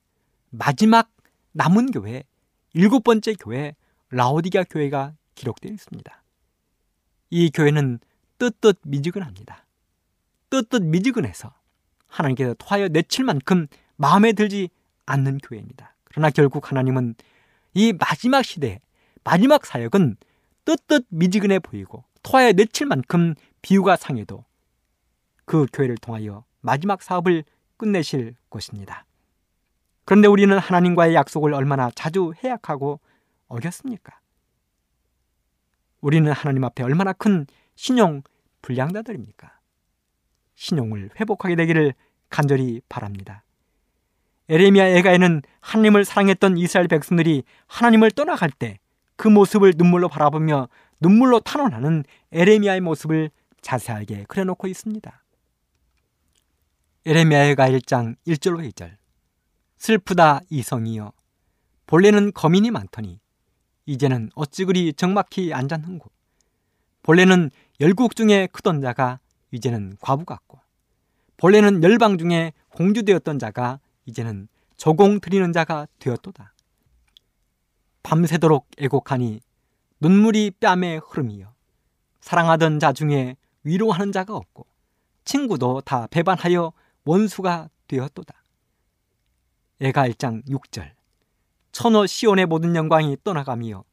마지막 0.50 1.12
남은 1.52 1.92
교회, 1.92 2.24
일곱 2.74 3.04
번째 3.04 3.36
교회 3.36 3.76
라오디가 4.10 4.64
교회가 4.64 5.14
기록되어 5.36 5.72
있습니다. 5.72 6.24
이 7.30 7.52
교회는 7.52 8.00
뜨뜻 8.40 8.80
미지근합니다. 8.86 9.68
뜨뜻 10.50 10.82
미지근해서 10.82 11.54
하나님께서 12.08 12.56
토하여 12.58 12.88
내칠 12.88 13.24
만큼 13.24 13.68
마음에 13.98 14.34
들지 14.34 14.70
않는 15.06 15.38
교회입니다. 15.38 15.96
그러나 16.06 16.32
결국 16.32 16.72
하나님은 16.72 17.14
이 17.74 17.94
마지막 17.94 18.44
시대, 18.44 18.80
마지막 19.24 19.66
사역은 19.66 20.18
뜨뜻 20.66 21.06
미지근해 21.10 21.60
보이고 21.60 22.04
토하여 22.24 22.54
내칠 22.54 22.88
만큼 22.88 23.36
비유가 23.62 23.96
상해도 23.96 24.46
그 25.46 25.66
교회를 25.74 25.98
통하여 25.98 26.46
마지막 26.62 27.02
사업을 27.02 27.44
끝내실 27.78 28.36
것입니다. 28.50 29.06
그런데 30.06 30.28
우리는 30.28 30.58
하나님과의 30.58 31.16
약속을 31.16 31.54
얼마나 31.54 31.90
자주 31.92 32.34
해약하고 32.44 33.00
어겼습니까? 33.48 34.20
우리는 36.02 36.30
하나님 36.32 36.64
앞에 36.64 36.84
얼마나 36.84 37.14
큰 37.14 37.46
신용 37.76 38.22
불량자들입니까? 38.62 39.60
신용을 40.56 41.10
회복하게 41.20 41.56
되기를 41.56 41.94
간절히 42.30 42.82
바랍니다. 42.90 43.43
에레미야 44.50 44.88
애가에는 44.88 45.42
하나님을 45.62 46.06
사랑했던 46.06 46.58
이스라엘 46.58 46.88
백성들이 46.88 47.44
하나님을 47.68 48.12
떠나갈 48.12 48.50
때 48.52 48.80
그 49.16 49.28
모습을 49.28 49.74
눈물로 49.78 50.10
바라보며 50.10 50.68
눈물로 51.00 51.40
탄원하는 51.42 52.04
에레미야의 52.32 52.82
모습을 52.82 53.30
자세하게 53.62 54.26
그려놓고 54.28 54.68
있습니다. 54.68 55.24
에레미야가 57.06 57.70
1장 57.70 58.16
1절로 58.28 58.70
2절. 58.72 58.98
슬프다 59.78 60.42
이성이여. 60.50 61.12
본래는 61.88 62.32
거민이 62.34 62.72
많더니 62.72 63.20
이제는 63.86 64.30
어찌 64.36 64.66
그리 64.66 64.94
정막히 64.94 65.54
앉았는고. 65.54 66.10
본래는 67.04 67.52
열국 67.82 68.16
중에 68.16 68.48
크던 68.52 68.82
자가 68.82 69.20
이제는 69.52 69.98
과부 70.00 70.24
같고. 70.26 70.60
본래는 71.38 71.84
열방 71.84 72.18
중에 72.18 72.54
공주되었던 72.70 73.40
자가 73.40 73.80
이제는 74.06 74.48
저공 74.78 75.20
드리는 75.20 75.52
자가 75.54 75.88
되었도다. 76.00 76.54
밤새도록 78.04 78.68
애곡하니 78.78 79.40
눈물이 80.00 80.52
뺨에 80.60 80.98
흐름이여 80.98 81.54
사랑하던 82.20 82.80
자 82.80 82.92
중에 82.92 83.38
위로하는 83.64 84.12
자가 84.12 84.36
없고 84.36 84.66
친구도 85.24 85.82
다 85.82 86.08
배반하여 86.08 86.74
원수가 87.06 87.70
되었도다. 87.88 88.44
애가 89.80 90.08
1장 90.10 90.46
6절 90.48 90.92
천호 91.72 92.06
시온의 92.06 92.46
모든 92.46 92.76
영광이 92.76 93.18
떠나가며 93.24 93.84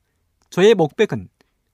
저의 0.51 0.75
목백은 0.75 1.29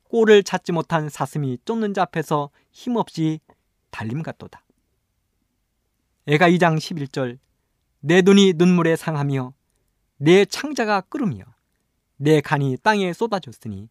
꼴을 0.05 0.43
찾지 0.43 0.72
못한 0.72 1.09
사슴이 1.09 1.59
쫓는 1.64 1.95
자 1.95 2.03
앞에서 2.03 2.51
힘없이 2.70 3.41
달림 3.91 4.22
같도다. 4.22 4.62
애가 6.26 6.51
2장 6.51 6.76
11절 6.76 7.39
내 8.01 8.23
눈이 8.23 8.55
눈물에 8.57 8.97
상하며 8.97 9.53
내 10.19 10.45
창자가 10.45 11.03
끓으며 11.03 11.45
내 12.17 12.41
간이 12.41 12.79
땅에 12.83 13.13
쏟아졌으니 13.13 13.89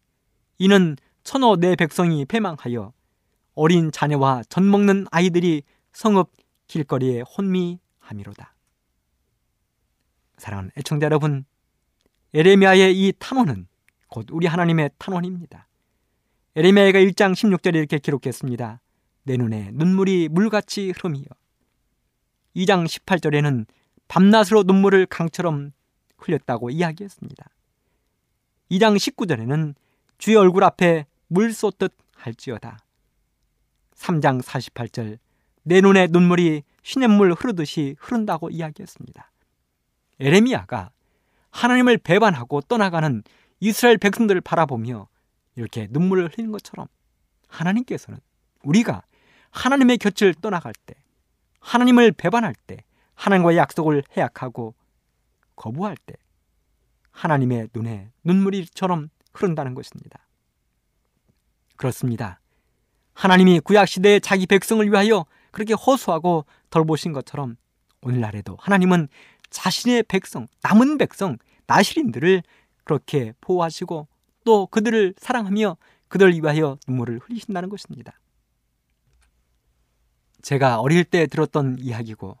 이는 0.58 0.96
천호 1.22 1.56
내 1.56 1.76
백성이 1.76 2.24
패망하여 2.24 2.92
어린 3.54 3.90
자녀와 3.90 4.42
젖 4.48 4.62
먹는 4.62 5.06
아이들이 5.10 5.62
성읍 5.92 6.30
길거리에 6.66 7.22
혼미함이로다. 7.22 8.54
사랑하는 10.36 10.70
애청자 10.76 11.06
여러분, 11.06 11.44
에레미야의 12.34 12.94
이 12.94 13.12
탄원은 13.18 13.66
곧 14.08 14.26
우리 14.30 14.46
하나님의 14.46 14.90
탄원입니다. 14.98 15.68
에레미야가 16.54 16.98
1장 16.98 17.32
16절에 17.32 17.76
이렇게 17.76 17.98
기록했습니다. 17.98 18.80
내 19.24 19.36
눈에 19.36 19.70
눈물이 19.72 20.28
물같이 20.30 20.90
흐름이여. 20.90 21.24
2장 22.56 22.86
18절에는 22.86 23.66
밤낮으로 24.08 24.62
눈물을 24.62 25.06
강처럼 25.06 25.72
흘렸다고 26.18 26.70
이야기했습니다. 26.70 27.46
2장 28.70 28.96
19절에는 28.96 29.74
주의 30.18 30.36
얼굴 30.36 30.64
앞에 30.64 31.06
물 31.28 31.52
쏟듯 31.52 31.92
할지어다. 32.14 32.78
3장 33.94 34.42
48절 34.42 35.18
내 35.62 35.80
눈에 35.80 36.06
눈물이 36.10 36.62
시냇물 36.82 37.32
흐르듯이 37.32 37.96
흐른다고 37.98 38.50
이야기했습니다. 38.50 39.30
에레미야가 40.20 40.90
하나님을 41.50 41.98
배반하고 41.98 42.60
떠나가는 42.62 43.22
이스라엘 43.60 43.98
백성들을 43.98 44.40
바라보며 44.42 45.08
이렇게 45.56 45.88
눈물을 45.90 46.28
흘리는 46.28 46.52
것처럼 46.52 46.86
하나님께서는 47.48 48.20
우리가 48.62 49.02
하나님의 49.50 49.98
곁을 49.98 50.34
떠나갈 50.34 50.74
때 50.84 50.94
하나님을 51.60 52.12
배반할 52.12 52.54
때 52.66 52.84
하나님과의 53.16 53.56
약속을 53.58 54.04
해약하고 54.16 54.74
거부할 55.56 55.96
때 55.96 56.14
하나님의 57.10 57.70
눈에 57.74 58.10
눈물이처럼 58.24 59.08
흐른다는 59.32 59.74
것입니다. 59.74 60.20
그렇습니다. 61.76 62.40
하나님이 63.14 63.60
구약시대에 63.60 64.20
자기 64.20 64.46
백성을 64.46 64.86
위하여 64.86 65.24
그렇게 65.50 65.74
허수하고 65.74 66.44
덜보신 66.70 67.12
것처럼 67.12 67.56
오늘날에도 68.02 68.56
하나님은 68.60 69.08
자신의 69.50 70.04
백성, 70.04 70.46
남은 70.62 70.98
백성, 70.98 71.38
나시린들을 71.66 72.42
그렇게 72.84 73.32
보호하시고 73.40 74.06
또 74.44 74.66
그들을 74.66 75.14
사랑하며 75.16 75.76
그들을 76.08 76.34
위하여 76.34 76.78
눈물을 76.86 77.20
흘리신다는 77.20 77.68
것입니다. 77.68 78.20
제가 80.42 80.80
어릴 80.80 81.04
때 81.04 81.26
들었던 81.26 81.78
이야기고 81.80 82.38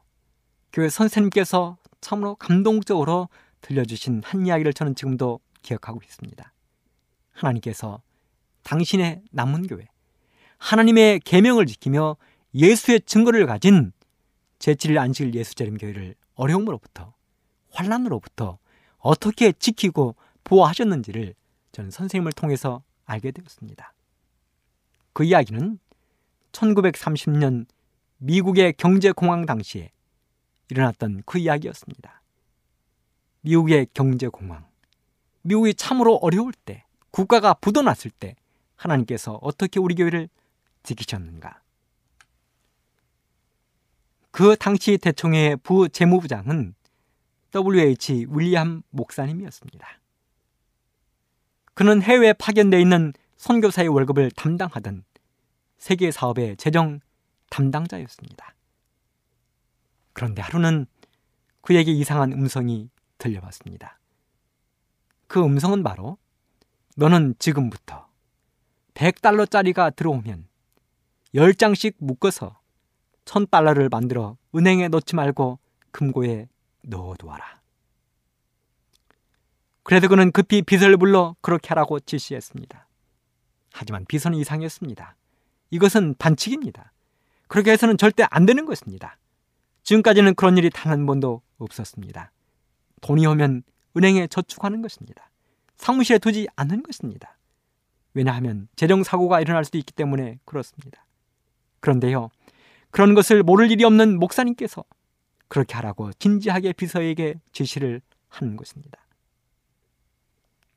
교회 0.76 0.90
선생님께서 0.90 1.78
참으로 2.02 2.34
감동적으로 2.34 3.30
들려주신 3.62 4.20
한 4.22 4.46
이야기를 4.46 4.74
저는 4.74 4.94
지금도 4.94 5.40
기억하고 5.62 6.00
있습니다. 6.04 6.52
하나님께서 7.32 8.02
당신의 8.62 9.22
남은 9.30 9.68
교회, 9.68 9.88
하나님의 10.58 11.20
계명을 11.20 11.64
지키며 11.64 12.18
예수의 12.54 13.00
증거를 13.06 13.46
가진 13.46 13.92
제7일 14.58 14.98
안식일 14.98 15.34
예수재림 15.34 15.78
교회를 15.78 16.14
어려움으로부터 16.34 17.14
환란으로부터 17.70 18.58
어떻게 18.98 19.52
지키고 19.52 20.14
보호하셨는지를 20.44 21.34
저는 21.72 21.90
선생님을 21.90 22.32
통해서 22.32 22.82
알게 23.06 23.30
되었습니다. 23.30 23.94
그 25.14 25.24
이야기는 25.24 25.78
1930년 26.52 27.64
미국의 28.18 28.74
경제공황 28.74 29.46
당시에 29.46 29.90
일어났던 30.68 31.22
그 31.26 31.38
이야기였습니다. 31.38 32.22
미국의 33.42 33.88
경제 33.94 34.28
공황, 34.28 34.66
미국이 35.42 35.74
참으로 35.74 36.16
어려울 36.16 36.52
때, 36.52 36.84
국가가 37.10 37.54
부도났을 37.54 38.10
때 38.10 38.34
하나님께서 38.74 39.38
어떻게 39.42 39.78
우리 39.78 39.94
교회를 39.94 40.28
지키셨는가? 40.82 41.60
그 44.30 44.56
당시 44.56 44.98
대총회 44.98 45.56
부 45.56 45.88
재무부장은 45.88 46.74
WH 47.54 48.26
윌리엄 48.28 48.82
목사님이었습니다. 48.90 49.86
그는 51.74 52.02
해외에 52.02 52.32
파견되어 52.32 52.80
있는 52.80 53.12
선교사의 53.36 53.88
월급을 53.88 54.30
담당하던 54.32 55.04
세계 55.78 56.10
사업의 56.10 56.56
재정 56.56 57.00
담당자였습니다. 57.50 58.54
그런데 60.16 60.40
하루는 60.40 60.86
그에게 61.60 61.92
이상한 61.92 62.32
음성이 62.32 62.88
들려왔습니다. 63.18 63.98
그 65.26 65.44
음성은 65.44 65.82
바로 65.82 66.16
너는 66.96 67.34
지금부터 67.38 68.08
100달러짜리가 68.94 69.94
들어오면 69.94 70.48
10장씩 71.34 71.96
묶어서 71.98 72.58
1000달러를 73.26 73.90
만들어 73.90 74.38
은행에 74.54 74.88
넣지 74.88 75.14
말고 75.16 75.58
금고에 75.90 76.48
넣어두어라. 76.80 77.60
그래도 79.82 80.08
그는 80.08 80.32
급히 80.32 80.62
비서를 80.62 80.96
불러 80.96 81.36
그렇게 81.42 81.68
하라고 81.68 82.00
지시했습니다. 82.00 82.88
하지만 83.74 84.06
비서는 84.06 84.38
이상했습니다. 84.38 85.14
이것은 85.72 86.14
반칙입니다. 86.14 86.94
그렇게 87.48 87.72
해서는 87.72 87.98
절대 87.98 88.26
안 88.30 88.46
되는 88.46 88.64
것입니다. 88.64 89.18
지금까지는 89.86 90.34
그런 90.34 90.58
일이 90.58 90.68
단 90.68 90.92
한 90.92 91.06
번도 91.06 91.42
없었습니다. 91.58 92.32
돈이 93.02 93.24
오면 93.24 93.62
은행에 93.96 94.26
저축하는 94.26 94.82
것입니다. 94.82 95.30
사무실에 95.76 96.18
두지 96.18 96.48
않는 96.56 96.82
것입니다. 96.82 97.38
왜냐하면 98.12 98.66
재정 98.74 99.04
사고가 99.04 99.40
일어날 99.40 99.64
수도 99.64 99.78
있기 99.78 99.92
때문에 99.92 100.40
그렇습니다. 100.44 101.06
그런데요, 101.78 102.30
그런 102.90 103.14
것을 103.14 103.44
모를 103.44 103.70
일이 103.70 103.84
없는 103.84 104.18
목사님께서 104.18 104.82
그렇게 105.46 105.74
하라고 105.74 106.12
진지하게 106.14 106.72
비서에게 106.72 107.40
지시를 107.52 108.00
하는 108.28 108.56
것입니다. 108.56 108.98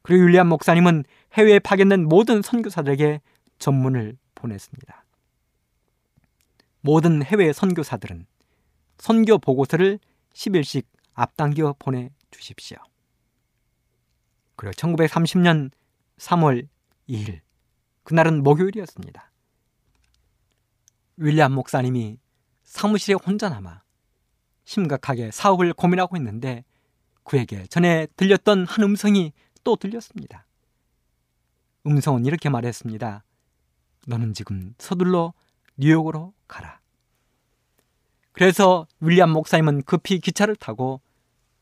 그리고 0.04 0.26
윌리엄 0.26 0.50
목사님은 0.50 1.04
해외에 1.34 1.58
파견된 1.58 2.06
모든 2.06 2.44
선교사들에게 2.44 3.22
전문을 3.58 4.18
보냈습니다. 4.36 5.06
모든 6.82 7.24
해외 7.24 7.52
선교사들은 7.54 8.28
선교 9.00 9.38
보고서를 9.38 10.00
10일씩 10.34 10.86
앞당겨 11.14 11.76
보내 11.80 12.12
주십시오. 12.32 12.78
그리고 14.56 14.74
1930년 14.74 15.72
3월 16.18 16.68
2일 17.08 17.40
그날은 18.04 18.44
목요일이었습니다. 18.44 19.32
윌리엄 21.18 21.54
목사님이 21.54 22.20
사무실에 22.64 23.16
혼자 23.16 23.50
남아 23.50 23.82
심각하게 24.66 25.32
사업을 25.32 25.74
고민하고 25.74 26.18
있는데 26.18 26.64
그에게 27.24 27.66
전에 27.68 28.08
들렸던 28.16 28.66
한 28.68 28.84
음성이 28.84 29.34
또 29.64 29.76
들렸습니다. 29.76 30.46
음성은 31.86 32.26
이렇게 32.26 32.50
말했습니다. 32.50 33.24
너는 34.08 34.34
지금 34.34 34.74
서둘러 34.78 35.34
뉴욕으로 35.78 36.34
가라. 36.48 36.79
그래서 38.32 38.88
윌리엄 39.00 39.32
목사님은 39.32 39.84
급히 39.84 40.20
기차를 40.20 40.56
타고 40.56 41.02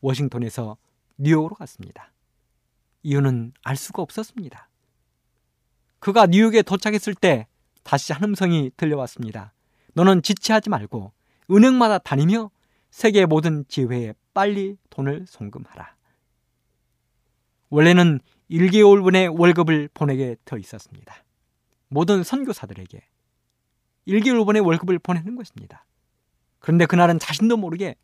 워싱턴에서 0.00 0.76
뉴욕으로 1.16 1.54
갔습니다. 1.56 2.12
이유는 3.02 3.52
알 3.62 3.76
수가 3.76 4.02
없었습니다. 4.02 4.68
그가 5.98 6.26
뉴욕에 6.26 6.62
도착했을 6.62 7.14
때 7.14 7.46
다시 7.82 8.12
한 8.12 8.22
음성이 8.24 8.70
들려왔습니다. 8.76 9.52
너는 9.94 10.22
지체하지 10.22 10.70
말고 10.70 11.12
은행마다 11.50 11.98
다니며 11.98 12.50
세계 12.90 13.26
모든 13.26 13.64
지회에 13.68 14.14
빨리 14.34 14.76
돈을 14.90 15.24
송금하라. 15.26 15.96
원래는 17.70 18.20
1개월분의 18.50 19.38
월급을 19.38 19.88
보내게 19.92 20.36
돼 20.44 20.58
있었습니다. 20.58 21.14
모든 21.88 22.22
선교사들에게 22.22 23.02
1개월분의 24.06 24.64
월급을 24.64 24.98
보내는 24.98 25.36
것입니다. 25.36 25.84
그런데 26.58 26.86
그날은 26.86 27.18
자신도 27.18 27.56
모르게 27.56 27.94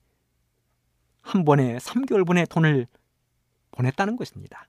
한 1.21 1.45
번에 1.45 1.79
3개월분의 1.79 2.49
돈을 2.49 2.87
보냈다는 3.73 4.17
것입니다. 4.17 4.69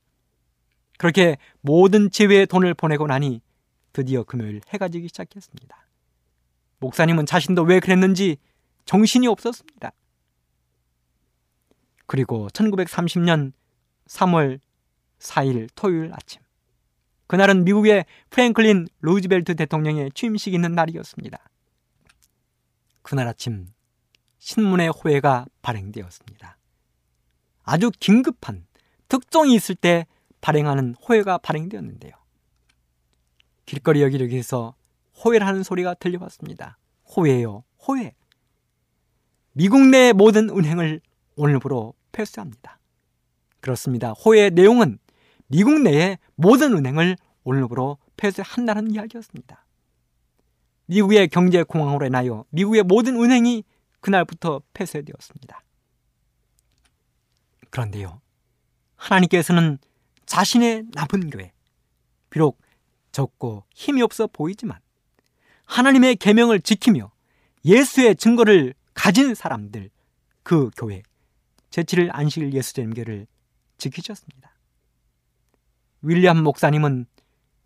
그렇게 0.97 1.37
모든 1.61 2.09
지회에 2.09 2.45
돈을 2.45 2.73
보내고 2.73 3.07
나니 3.07 3.41
드디어 3.93 4.23
금요일 4.23 4.61
해가 4.69 4.87
지기 4.87 5.07
시작했습니다. 5.07 5.87
목사님은 6.79 7.25
자신도 7.25 7.63
왜 7.63 7.79
그랬는지 7.79 8.37
정신이 8.85 9.27
없었습니다. 9.27 9.91
그리고 12.05 12.47
1930년 12.49 13.51
3월 14.07 14.59
4일 15.19 15.69
토요일 15.75 16.11
아침. 16.13 16.41
그날은 17.27 17.63
미국의 17.63 18.05
프랭클린 18.29 18.87
루즈벨트 19.01 19.55
대통령의 19.55 20.11
취임식이 20.13 20.55
있는 20.55 20.73
날이었습니다. 20.73 21.37
그날 23.01 23.27
아침 23.27 23.67
신문의 24.45 24.89
호해가 24.89 25.47
발행되었습니다. 25.63 26.57
아주 27.63 27.89
긴급한 27.99 28.67
특종이 29.07 29.55
있을 29.55 29.73
때 29.73 30.05
발행하는 30.39 30.93
호해가 30.93 31.39
발행되었는데요. 31.39 32.13
길거리 33.65 34.03
여기저기에서 34.03 34.75
호해를 35.17 35.47
하는 35.47 35.63
소리가 35.63 35.95
들려왔습니다. 35.95 36.77
호해요, 37.15 37.63
호해. 37.87 38.13
미국 39.53 39.87
내 39.87 40.13
모든 40.13 40.51
은행을 40.51 41.01
오늘부로 41.35 41.95
폐쇄합니다. 42.11 42.77
그렇습니다. 43.61 44.11
호의 44.11 44.51
내용은 44.51 44.99
미국 45.47 45.81
내의 45.81 46.19
모든 46.35 46.77
은행을 46.77 47.17
오늘부로 47.45 47.97
폐쇄한다는 48.15 48.91
이야기였습니다. 48.91 49.65
미국의 50.85 51.29
경제 51.29 51.63
공황으로 51.63 52.05
인하여 52.05 52.45
미국의 52.51 52.83
모든 52.83 53.15
은행이 53.15 53.63
그날부터 54.05 54.61
폐쇄되었습니다. 54.73 55.63
그런데요, 57.71 58.21
하나님께서는 58.97 59.79
자신의 60.27 60.83
남은 60.93 61.31
교회, 61.31 61.51
비록 62.29 62.61
적고 63.11 63.63
힘이 63.73 64.03
없어 64.03 64.27
보이지만 64.27 64.79
하나님의 65.65 66.17
계명을 66.17 66.61
지키며 66.61 67.11
예수의 67.65 68.15
증거를 68.17 68.75
가진 68.93 69.33
사람들 69.33 69.89
그 70.43 70.69
교회 70.77 71.01
제7일 71.71 72.09
안식일 72.11 72.53
예수제님교를 72.53 73.25
지키셨습니다. 73.79 74.51
윌리엄 76.03 76.43
목사님은 76.43 77.07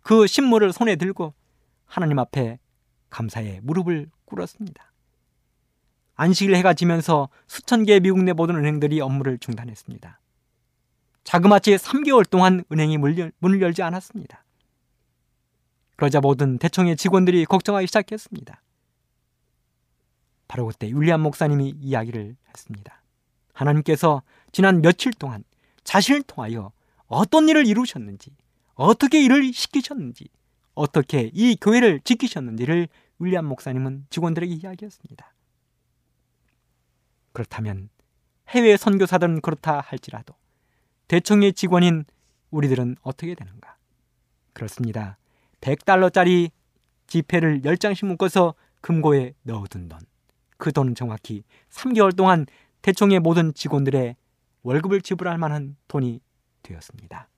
그 0.00 0.26
신물을 0.26 0.72
손에 0.72 0.96
들고 0.96 1.34
하나님 1.84 2.18
앞에 2.18 2.58
감사의 3.10 3.60
무릎을 3.62 4.10
꿇었습니다. 4.24 4.89
안식일 6.20 6.54
해가 6.56 6.74
지면서 6.74 7.30
수천 7.46 7.86
개의 7.86 8.00
미국 8.00 8.22
내 8.22 8.34
모든 8.34 8.54
은행들이 8.56 9.00
업무를 9.00 9.38
중단했습니다. 9.38 10.20
자그마치 11.24 11.76
3개월 11.76 12.28
동안 12.28 12.62
은행이 12.70 12.98
문을 12.98 13.62
열지 13.62 13.82
않았습니다. 13.82 14.44
그러자 15.96 16.20
모든 16.20 16.58
대청의 16.58 16.98
직원들이 16.98 17.46
걱정하기 17.46 17.86
시작했습니다. 17.86 18.60
바로 20.46 20.66
그때 20.66 20.88
윌리엄 20.88 21.22
목사님이 21.22 21.76
이야기를 21.80 22.36
했습니다. 22.48 23.02
하나님께서 23.54 24.22
지난 24.52 24.82
며칠 24.82 25.14
동안 25.14 25.42
자신을 25.84 26.24
통하여 26.24 26.70
어떤 27.06 27.48
일을 27.48 27.66
이루셨는지, 27.66 28.36
어떻게 28.74 29.24
일을 29.24 29.54
시키셨는지, 29.54 30.28
어떻게 30.74 31.30
이 31.32 31.56
교회를 31.58 32.00
지키셨는지를 32.04 32.88
윌리엄 33.20 33.46
목사님은 33.46 34.06
직원들에게 34.10 34.52
이야기했습니다. 34.52 35.32
그렇다면 37.32 37.88
해외 38.48 38.76
선교사들은 38.76 39.40
그렇다 39.40 39.80
할지라도 39.80 40.34
대청의 41.08 41.52
직원인 41.52 42.04
우리들은 42.50 42.96
어떻게 43.02 43.34
되는가? 43.34 43.76
그렇습니다. 44.52 45.18
100달러짜리 45.60 46.50
지폐를 47.06 47.62
10장씩 47.62 48.06
묶어서 48.06 48.54
금고에 48.80 49.34
넣어둔 49.42 49.88
돈. 49.88 50.00
그 50.56 50.72
돈은 50.72 50.94
정확히 50.94 51.44
3개월 51.70 52.14
동안 52.14 52.46
대청의 52.82 53.20
모든 53.20 53.52
직원들의 53.54 54.16
월급을 54.62 55.00
지불할 55.00 55.38
만한 55.38 55.76
돈이 55.88 56.20
되었습니다. 56.62 57.28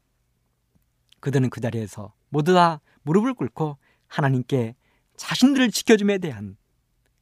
그들은 1.21 1.51
그 1.51 1.61
자리에서 1.61 2.13
모두 2.29 2.53
다 2.55 2.81
무릎을 3.03 3.35
꿇고 3.35 3.79
하나님께 4.09 4.75
자신들을 5.17 5.71
지켜줌에 5.71 6.19
대한 6.19 6.57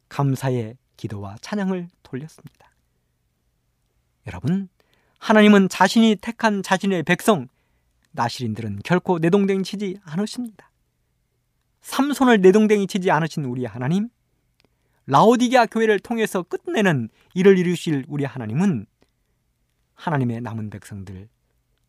감사의 0.09 0.77
기도와 0.97 1.37
찬양을 1.43 1.89
돌렸습니다. 2.11 2.71
여러분, 4.27 4.69
하나님은 5.19 5.69
자신이 5.69 6.17
택한 6.21 6.63
자신의 6.63 7.05
백성, 7.05 7.49
나시린들은 8.13 8.81
결코 8.85 9.19
내동댕이 9.19 9.63
치지 9.63 9.99
않으십니다. 10.03 10.71
삼손을 11.83 12.41
내동댕이 12.41 12.87
치지 12.87 13.11
않으신 13.11 13.45
우리 13.45 13.65
하나님, 13.65 14.09
라오디게아 15.07 15.67
교회를 15.67 16.01
통해서 16.01 16.43
끝내는 16.43 17.09
일을 17.35 17.59
이루실 17.59 18.05
우리 18.09 18.25
하나님은 18.25 18.87
하나님의 19.95 20.41
남은 20.41 20.71
백성들, 20.71 21.29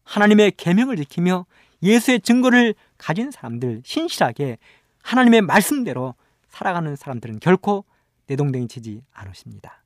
하나님의 0.03 0.53
계명을 0.57 0.97
지키며 0.97 1.45
예수의 1.83 2.21
증거를 2.21 2.75
가진 2.97 3.31
사람들 3.31 3.81
신실하게 3.83 4.57
하나님의 5.01 5.41
말씀대로 5.41 6.15
살아가는 6.47 6.95
사람들은 6.95 7.39
결코 7.39 7.85
내동댕이 8.27 8.67
치지 8.67 9.03
않으십니다. 9.11 9.80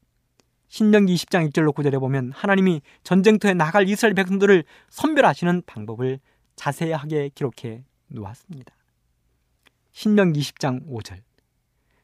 신명기 0.75 1.15
20장 1.15 1.49
1절로 1.49 1.73
9절에 1.73 2.01
보면 2.01 2.33
하나님이 2.33 2.81
전쟁터에 3.03 3.53
나갈 3.53 3.87
이스라엘 3.87 4.13
백성들을 4.13 4.65
선별하시는 4.89 5.61
방법을 5.65 6.19
자세하게 6.57 7.29
기록해 7.33 7.85
놓았습니다. 8.07 8.75
신명기 9.93 10.37
20장 10.37 10.85
5절 10.85 11.21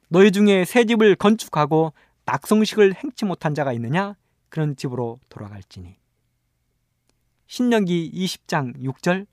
너희 0.07 0.32
중에 0.32 0.63
새 0.63 0.86
집을 0.86 1.17
건축하고 1.17 1.91
낙성식을 2.24 2.93
행치 2.95 3.26
못한 3.26 3.53
자가 3.53 3.74
있느냐? 3.74 4.15
그런 4.47 4.78
집으로 4.78 5.19
돌아갈지니. 5.28 5.97
신명기 7.47 8.11
20장 8.13 8.82
6절 8.82 9.28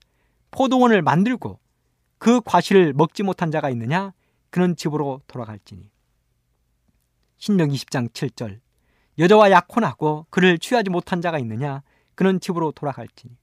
포도원을 0.51 1.01
만들고 1.01 1.59
그 2.17 2.41
과실을 2.41 2.91
먹지 2.91 3.23
못한 3.23 3.51
자가 3.51 3.69
있느냐? 3.69 4.11
그런 4.49 4.75
집으로 4.75 5.21
돌아갈지니. 5.27 5.89
신명기 7.37 7.77
20장 7.77 8.09
7절 8.09 8.59
여자와 9.19 9.51
약혼하고 9.51 10.25
그를 10.29 10.57
취하지 10.57 10.89
못한 10.89 11.21
자가 11.21 11.37
있느냐? 11.39 11.83
그런 12.15 12.39
집으로 12.39 12.71
돌아갈지니. 12.71 13.37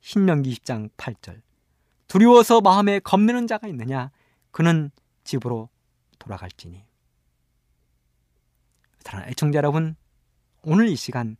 신명기 0.00 0.50
20장 0.54 0.90
8절 0.96 1.42
두려워서 2.06 2.60
마음에 2.60 2.98
겁내는 2.98 3.46
자가 3.46 3.68
있느냐? 3.68 4.10
그는 4.50 4.90
집으로 5.24 5.68
돌아갈지니. 6.18 6.84
사랑하는 9.00 9.30
애청자 9.30 9.58
여러분, 9.58 9.94
오늘 10.62 10.88
이 10.88 10.96
시간 10.96 11.36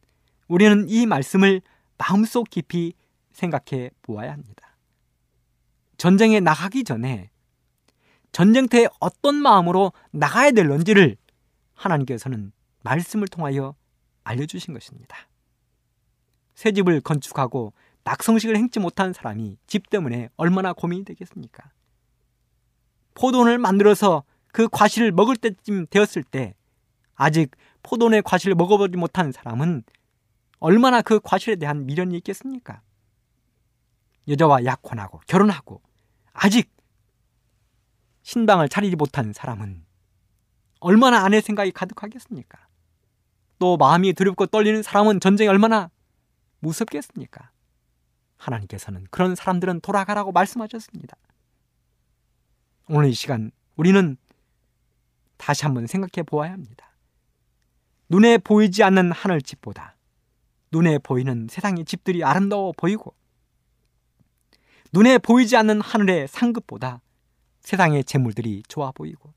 우리는 0.46 0.88
이 0.88 1.06
말씀을 1.06 1.62
마음속 1.96 2.50
깊이 2.50 2.92
생각해 3.32 3.90
보아야 4.02 4.32
합니다. 4.32 4.76
전쟁에 5.96 6.40
나가기 6.40 6.84
전에 6.84 7.30
전쟁터에 8.32 8.88
어떤 9.00 9.36
마음으로 9.36 9.92
나가야 10.12 10.52
될런지를 10.52 11.16
하나님께서는 11.74 12.52
말씀을 12.82 13.28
통하여 13.28 13.74
알려주신 14.24 14.74
것입니다. 14.74 15.16
새 16.54 16.72
집을 16.72 17.00
건축하고 17.00 17.72
낙성식을 18.04 18.56
행치 18.56 18.80
못한 18.80 19.12
사람이 19.12 19.58
집 19.66 19.90
때문에 19.90 20.28
얼마나 20.36 20.72
고민이 20.72 21.04
되겠습니까? 21.04 21.70
포도원을 23.14 23.58
만들어서 23.58 24.24
그 24.52 24.68
과실을 24.68 25.12
먹을 25.12 25.36
때쯤 25.36 25.86
되었을 25.88 26.22
때 26.22 26.54
아직 27.14 27.50
포도원의 27.82 28.22
과실을 28.22 28.54
먹어보지 28.54 28.96
못한 28.96 29.32
사람은 29.32 29.82
얼마나 30.60 31.02
그 31.02 31.20
과실에 31.20 31.56
대한 31.56 31.86
미련이 31.86 32.16
있겠습니까? 32.18 32.80
여자와 34.26 34.64
약혼하고 34.64 35.20
결혼하고 35.26 35.82
아직 36.32 36.70
신방을 38.22 38.68
차리지 38.68 38.96
못한 38.96 39.32
사람은 39.32 39.84
얼마나 40.80 41.24
아내 41.24 41.40
생각이 41.40 41.72
가득하겠습니까? 41.72 42.67
또 43.58 43.76
마음이 43.76 44.12
두렵고 44.12 44.46
떨리는 44.46 44.82
사람은 44.82 45.20
전쟁이 45.20 45.48
얼마나 45.48 45.90
무섭겠습니까? 46.60 47.50
하나님께서는 48.36 49.06
그런 49.10 49.34
사람들은 49.34 49.80
돌아가라고 49.80 50.32
말씀하셨습니다. 50.32 51.16
오늘 52.88 53.08
이 53.08 53.14
시간 53.14 53.50
우리는 53.76 54.16
다시 55.36 55.64
한번 55.64 55.86
생각해 55.86 56.24
보아야 56.24 56.52
합니다. 56.52 56.88
눈에 58.08 58.38
보이지 58.38 58.82
않는 58.82 59.12
하늘집보다 59.12 59.96
눈에 60.70 60.98
보이는 60.98 61.46
세상의 61.50 61.84
집들이 61.84 62.24
아름다워 62.24 62.72
보이고 62.76 63.14
눈에 64.92 65.18
보이지 65.18 65.56
않는 65.56 65.80
하늘의 65.80 66.28
상급보다 66.28 67.02
세상의 67.60 68.04
재물들이 68.04 68.62
좋아 68.68 68.90
보이고 68.92 69.34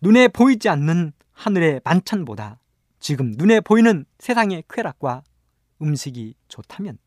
눈에 0.00 0.28
보이지 0.28 0.68
않는 0.68 1.12
하늘의 1.32 1.80
만찬보다 1.84 2.60
지금 3.00 3.32
눈에 3.32 3.60
보이는 3.60 4.04
세상의 4.18 4.64
쾌락과 4.68 5.22
음식이 5.80 6.34
좋다면 6.48 6.98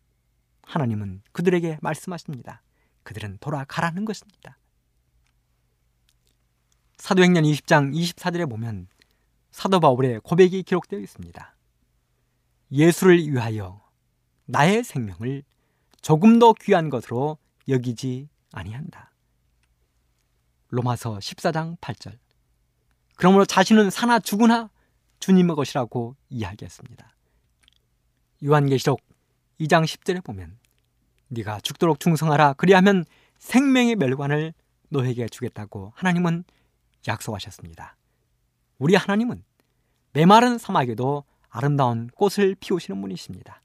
하나님은 0.63 1.21
그들에게 1.31 1.79
말씀하십니다. 1.81 2.61
그들은 3.03 3.37
돌아가라는 3.39 4.05
것입니다. 4.05 4.57
사도행전 6.97 7.43
20장 7.43 7.93
24절에 7.93 8.49
보면 8.49 8.87
사도 9.49 9.79
바울의 9.79 10.21
고백이 10.21 10.63
기록되어 10.63 10.99
있습니다. 10.99 11.55
예수를 12.71 13.17
위하여 13.17 13.81
나의 14.45 14.83
생명을 14.83 15.43
조금 16.01 16.39
더 16.39 16.53
귀한 16.53 16.89
것으로 16.89 17.37
여기지 17.67 18.29
아니한다. 18.53 19.11
로마서 20.69 21.17
14장 21.17 21.77
8절. 21.79 22.17
그러므로 23.21 23.45
자신은 23.45 23.91
사나 23.91 24.17
죽으나 24.17 24.71
주님의 25.19 25.55
것이라고 25.55 26.15
이야기했습니다. 26.31 27.15
요한계시록 28.43 28.99
2장 29.59 29.85
10절에 29.85 30.23
보면 30.23 30.57
네가 31.27 31.59
죽도록 31.59 31.99
충성하라 31.99 32.53
그리하면 32.53 33.05
생명의 33.37 33.95
멸관을 33.97 34.55
너에게 34.89 35.29
주겠다고 35.29 35.93
하나님은 35.95 36.45
약속하셨습니다. 37.07 37.95
우리 38.79 38.95
하나님은 38.95 39.43
메마른 40.13 40.57
사막에도 40.57 41.23
아름다운 41.47 42.09
꽃을 42.15 42.55
피우시는 42.59 42.99
분이십니다. 43.01 43.61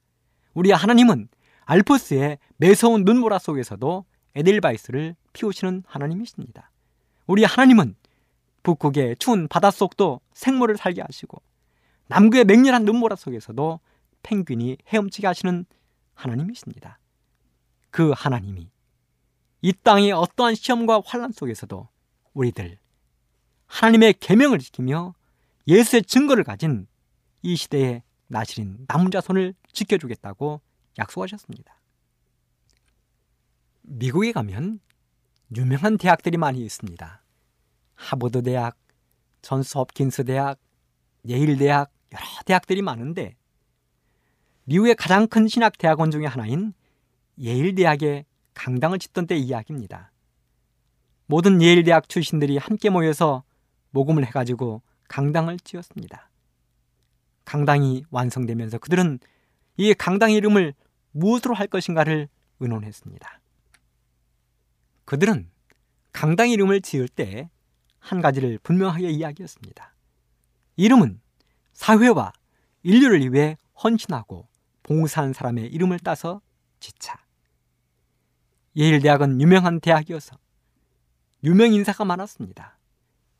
우리 0.52 0.70
하나님은 0.70 1.28
알프스의 1.64 2.36
매서운 2.58 3.04
눈보라 3.06 3.38
속에서도 3.38 4.04
에델바이스를 4.34 5.16
피우시는 5.32 5.84
하나님이십니다. 5.86 6.70
우리 7.26 7.42
하나님은 7.44 7.96
북극의 8.66 9.14
추운 9.20 9.46
바닷속도 9.46 10.20
생물을 10.32 10.76
살게 10.76 11.00
하시고 11.00 11.40
남극의 12.08 12.44
맹렬한 12.46 12.84
눈보라 12.84 13.14
속에서도 13.14 13.78
펭귄이 14.24 14.78
헤엄치게 14.88 15.24
하시는 15.24 15.64
하나님이십니다. 16.14 16.98
그 17.90 18.10
하나님이 18.10 18.68
이 19.62 19.72
땅의 19.72 20.10
어떠한 20.10 20.56
시험과 20.56 21.02
환란 21.06 21.30
속에서도 21.30 21.88
우리들 22.34 22.78
하나님의 23.66 24.14
계명을 24.14 24.58
지키며 24.58 25.14
예수의 25.68 26.02
증거를 26.02 26.42
가진 26.42 26.88
이 27.42 27.54
시대의 27.54 28.02
나시린 28.26 28.84
남은 28.88 29.12
자손을 29.12 29.54
지켜주겠다고 29.72 30.60
약속하셨습니다. 30.98 31.80
미국에 33.82 34.32
가면 34.32 34.80
유명한 35.56 35.98
대학들이 35.98 36.36
많이 36.36 36.64
있습니다. 36.64 37.22
하버드 37.96 38.42
대학, 38.42 38.76
전스 39.42 39.76
홉킨스 39.78 40.24
대학, 40.24 40.58
예일 41.28 41.58
대학, 41.58 41.90
여러 42.12 42.24
대학들이 42.44 42.82
많은데 42.82 43.36
미국의 44.64 44.94
가장 44.94 45.26
큰 45.26 45.48
신학 45.48 45.76
대학원 45.78 46.10
중의 46.10 46.28
하나인 46.28 46.72
예일 47.38 47.74
대학에 47.74 48.24
강당을 48.54 48.98
짓던 48.98 49.26
때 49.26 49.36
이야기입니다. 49.36 50.12
모든 51.26 51.60
예일 51.60 51.82
대학 51.82 52.08
출신들이 52.08 52.58
함께 52.58 52.88
모여서 52.88 53.42
모금을 53.90 54.24
해가지고 54.26 54.82
강당을 55.08 55.58
지었습니다. 55.60 56.30
강당이 57.44 58.04
완성되면서 58.10 58.78
그들은 58.78 59.18
이 59.76 59.94
강당 59.94 60.32
이름을 60.32 60.74
무엇으로 61.12 61.54
할 61.54 61.66
것인가를 61.66 62.28
의논했습니다. 62.60 63.40
그들은 65.04 65.48
강당 66.12 66.50
이름을 66.50 66.80
지을 66.80 67.08
때 67.08 67.50
한 68.06 68.20
가지를 68.20 68.60
분명하게 68.62 69.10
이야기했습니다. 69.10 69.92
이름은 70.76 71.20
사회와 71.72 72.32
인류를 72.84 73.32
위해 73.32 73.58
헌신하고 73.82 74.46
봉사한 74.84 75.32
사람의 75.32 75.66
이름을 75.66 75.98
따서 75.98 76.40
지차. 76.78 77.18
예일 78.76 79.00
대학은 79.00 79.40
유명한 79.40 79.80
대학이어서 79.80 80.38
유명 81.42 81.72
인사가 81.72 82.04
많았습니다. 82.04 82.78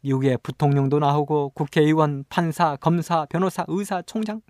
미국의 0.00 0.38
부통령도 0.42 0.98
나오고 0.98 1.50
국회의원, 1.50 2.24
판사, 2.28 2.74
검사, 2.74 3.24
변호사, 3.26 3.64
의사, 3.68 4.02
총장. 4.02 4.40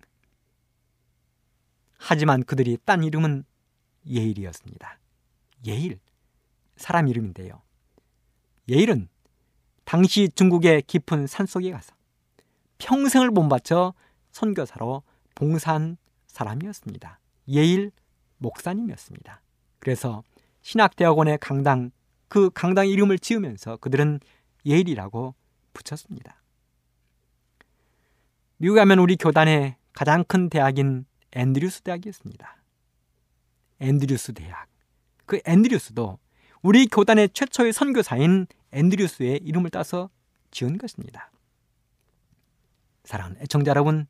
하지만 1.99 2.43
그들이 2.43 2.79
딴 2.87 3.05
이름은 3.05 3.45
예일이었습니다. 4.09 4.99
예일. 5.67 6.01
사람 6.77 7.07
이름인데요. 7.07 7.61
예일은 8.69 9.09
당시 9.87 10.29
중국의 10.35 10.83
깊은 10.83 11.29
산속에 11.29 11.71
가서 11.71 11.95
평생을 12.79 13.31
몸바쳐 13.31 13.95
선교사로 14.33 15.05
봉사한 15.37 15.97
사람이었습니다. 16.27 17.21
예일 17.49 17.93
목사님이었습니다. 18.39 19.41
그래서 19.79 20.25
신학대학원의 20.63 21.39
강당, 21.41 21.93
그 22.27 22.51
강당 22.53 22.89
이름을 22.89 23.21
지으면서 23.21 23.77
그들은 23.77 24.19
예일이라고 24.67 25.37
붙였습니다. 25.73 26.43
미국에 28.57 28.81
가면 28.81 28.99
우리 28.99 29.17
교단의 29.17 29.77
가장 29.93 30.25
큰 30.25 30.51
대학인 30.51 31.07
앤드류스 31.31 31.83
대학이었습니다. 31.83 32.57
앤드류스 33.79 34.35
대학. 34.35 34.67
그 35.27 35.39
앤드류스도 35.45 36.19
우리 36.67 36.89
교단의 36.89 37.29
최초의 37.29 37.73
선교사인 37.73 38.49
앤드류스의 38.73 39.39
이름을 39.45 39.71
따서 39.71 40.11
지은 40.51 40.79
것입니다. 40.79 41.31
사랑하는 43.05 43.41
애청자 43.41 43.71
여러분, 43.71 44.09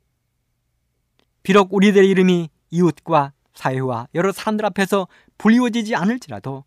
비록 1.43 1.75
우리들의 1.75 2.09
이름이 2.09 2.49
이웃과 2.71 3.35
사회와 3.53 4.09
여러 4.15 4.33
사람들 4.33 4.65
앞에서 4.65 5.07
불리워지지 5.37 5.97
않을지라도 5.97 6.65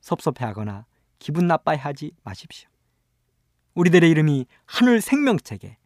섭섭해하거나 0.00 0.86
기분 1.18 1.48
나빠하지 1.48 2.12
마십시오. 2.22 2.68
우리들의 3.74 4.08
이름이 4.08 4.46
하늘 4.64 5.00
생명책에 5.00 5.76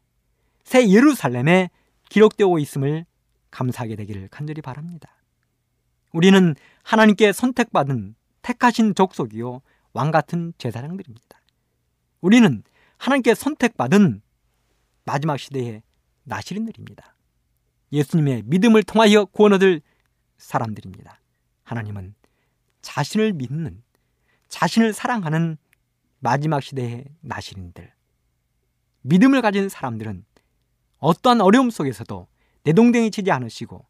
새 0.64 0.86
예루살렘에 0.86 1.70
기록되어 2.10 2.58
있음을 2.58 3.06
감사하게 3.50 3.96
되기를 3.96 4.28
간절히 4.28 4.60
바랍니다. 4.60 5.08
우리는 6.12 6.54
하나님께 6.82 7.32
선택받은 7.32 8.16
택하신 8.46 8.94
족속이요 8.94 9.60
왕 9.92 10.12
같은 10.12 10.52
제사장들입니다. 10.56 11.40
우리는 12.20 12.62
하나님께 12.96 13.34
선택받은 13.34 14.22
마지막 15.04 15.36
시대의 15.36 15.82
나시린들입니다. 16.22 17.16
예수님의 17.92 18.44
믿음을 18.46 18.84
통하여 18.84 19.24
구원 19.24 19.52
얻을 19.54 19.80
사람들입니다. 20.38 21.20
하나님은 21.64 22.14
자신을 22.82 23.32
믿는 23.32 23.82
자신을 24.48 24.92
사랑하는 24.92 25.56
마지막 26.20 26.62
시대의 26.62 27.04
나시린들 27.22 27.92
믿음을 29.02 29.42
가진 29.42 29.68
사람들은 29.68 30.24
어떠한 30.98 31.40
어려움 31.40 31.70
속에서도 31.70 32.28
내동댕이 32.62 33.10
치지 33.10 33.32
않으시고 33.32 33.84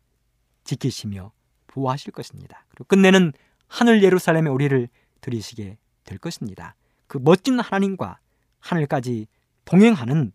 지키시며 0.65 1.33
보호하실 1.67 2.13
것입니다. 2.13 2.65
그리고 2.71 2.85
끝내는 2.85 3.33
하늘 3.69 4.03
예루살렘에 4.03 4.49
우리를 4.49 4.89
들이시게 5.21 5.79
될 6.05 6.19
것입니다. 6.19 6.75
그 7.07 7.19
멋진 7.21 7.59
하나님과 7.61 8.19
하늘까지 8.61 9.27
동행하는 9.65 10.33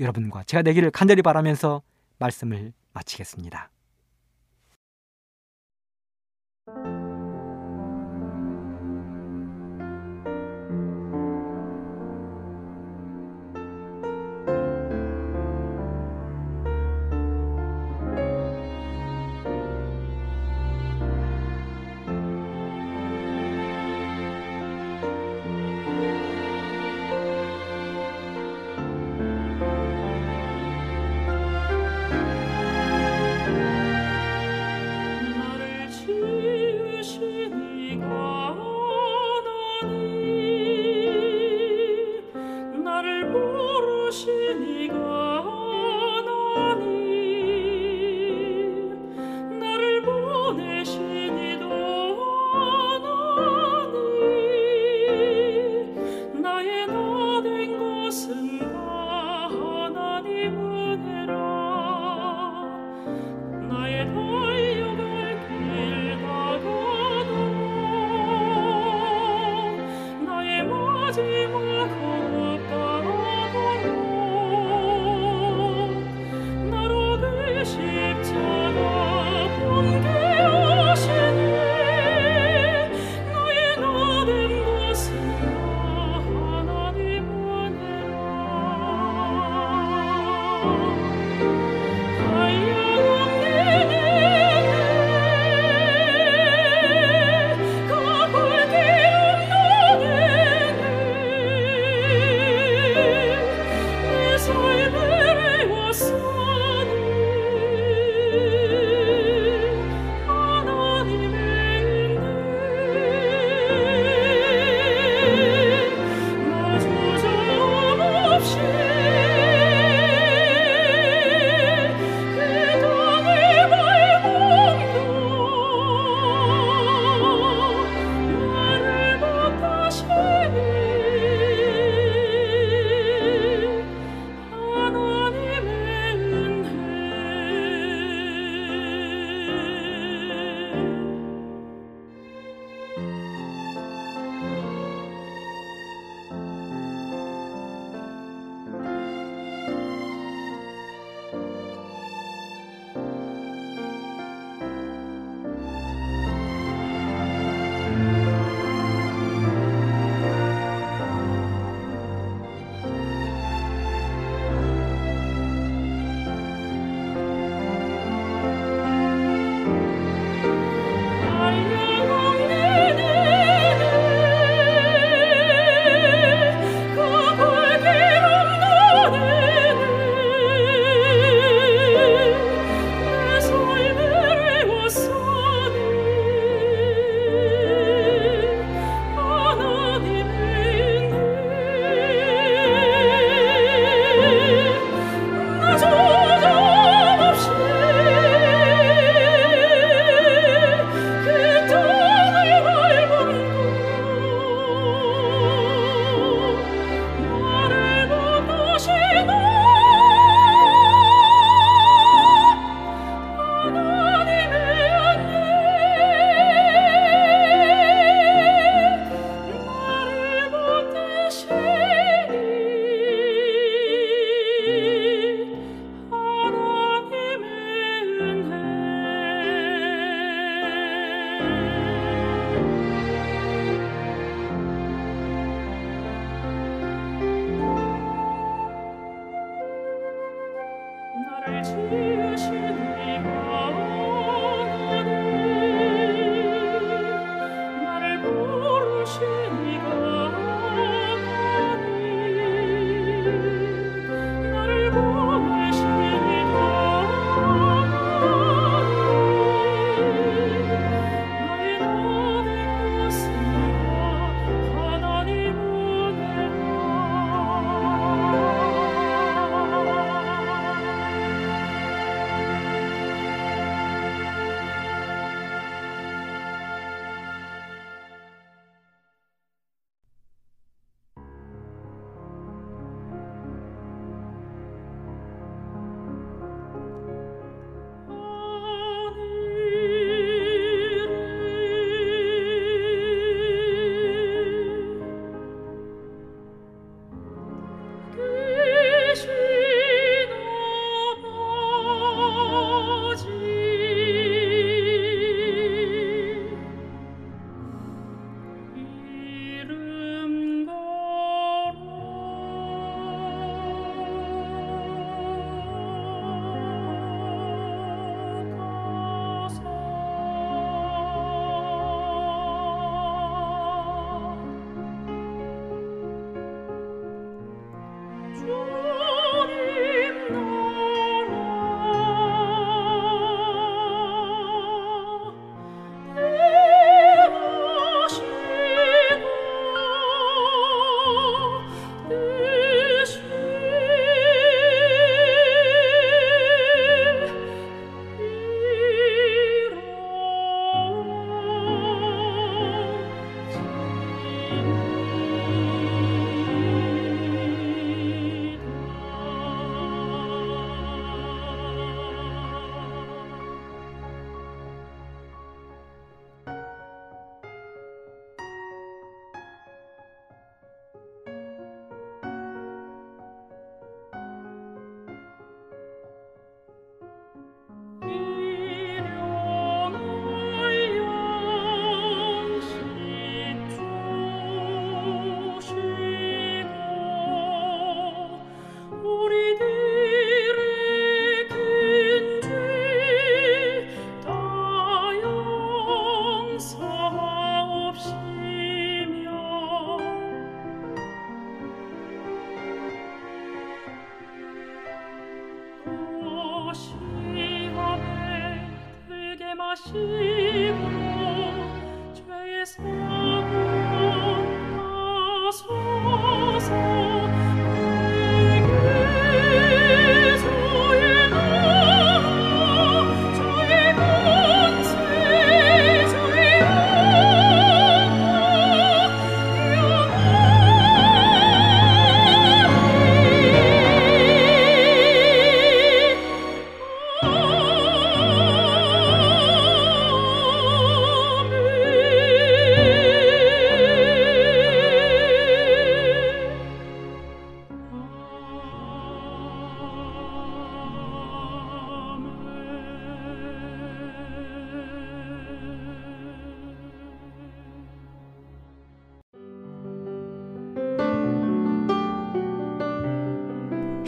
여러분과 0.00 0.44
제가 0.44 0.62
되기를 0.62 0.90
간절히 0.90 1.22
바라면서 1.22 1.82
말씀을 2.18 2.72
마치겠습니다. 2.92 3.70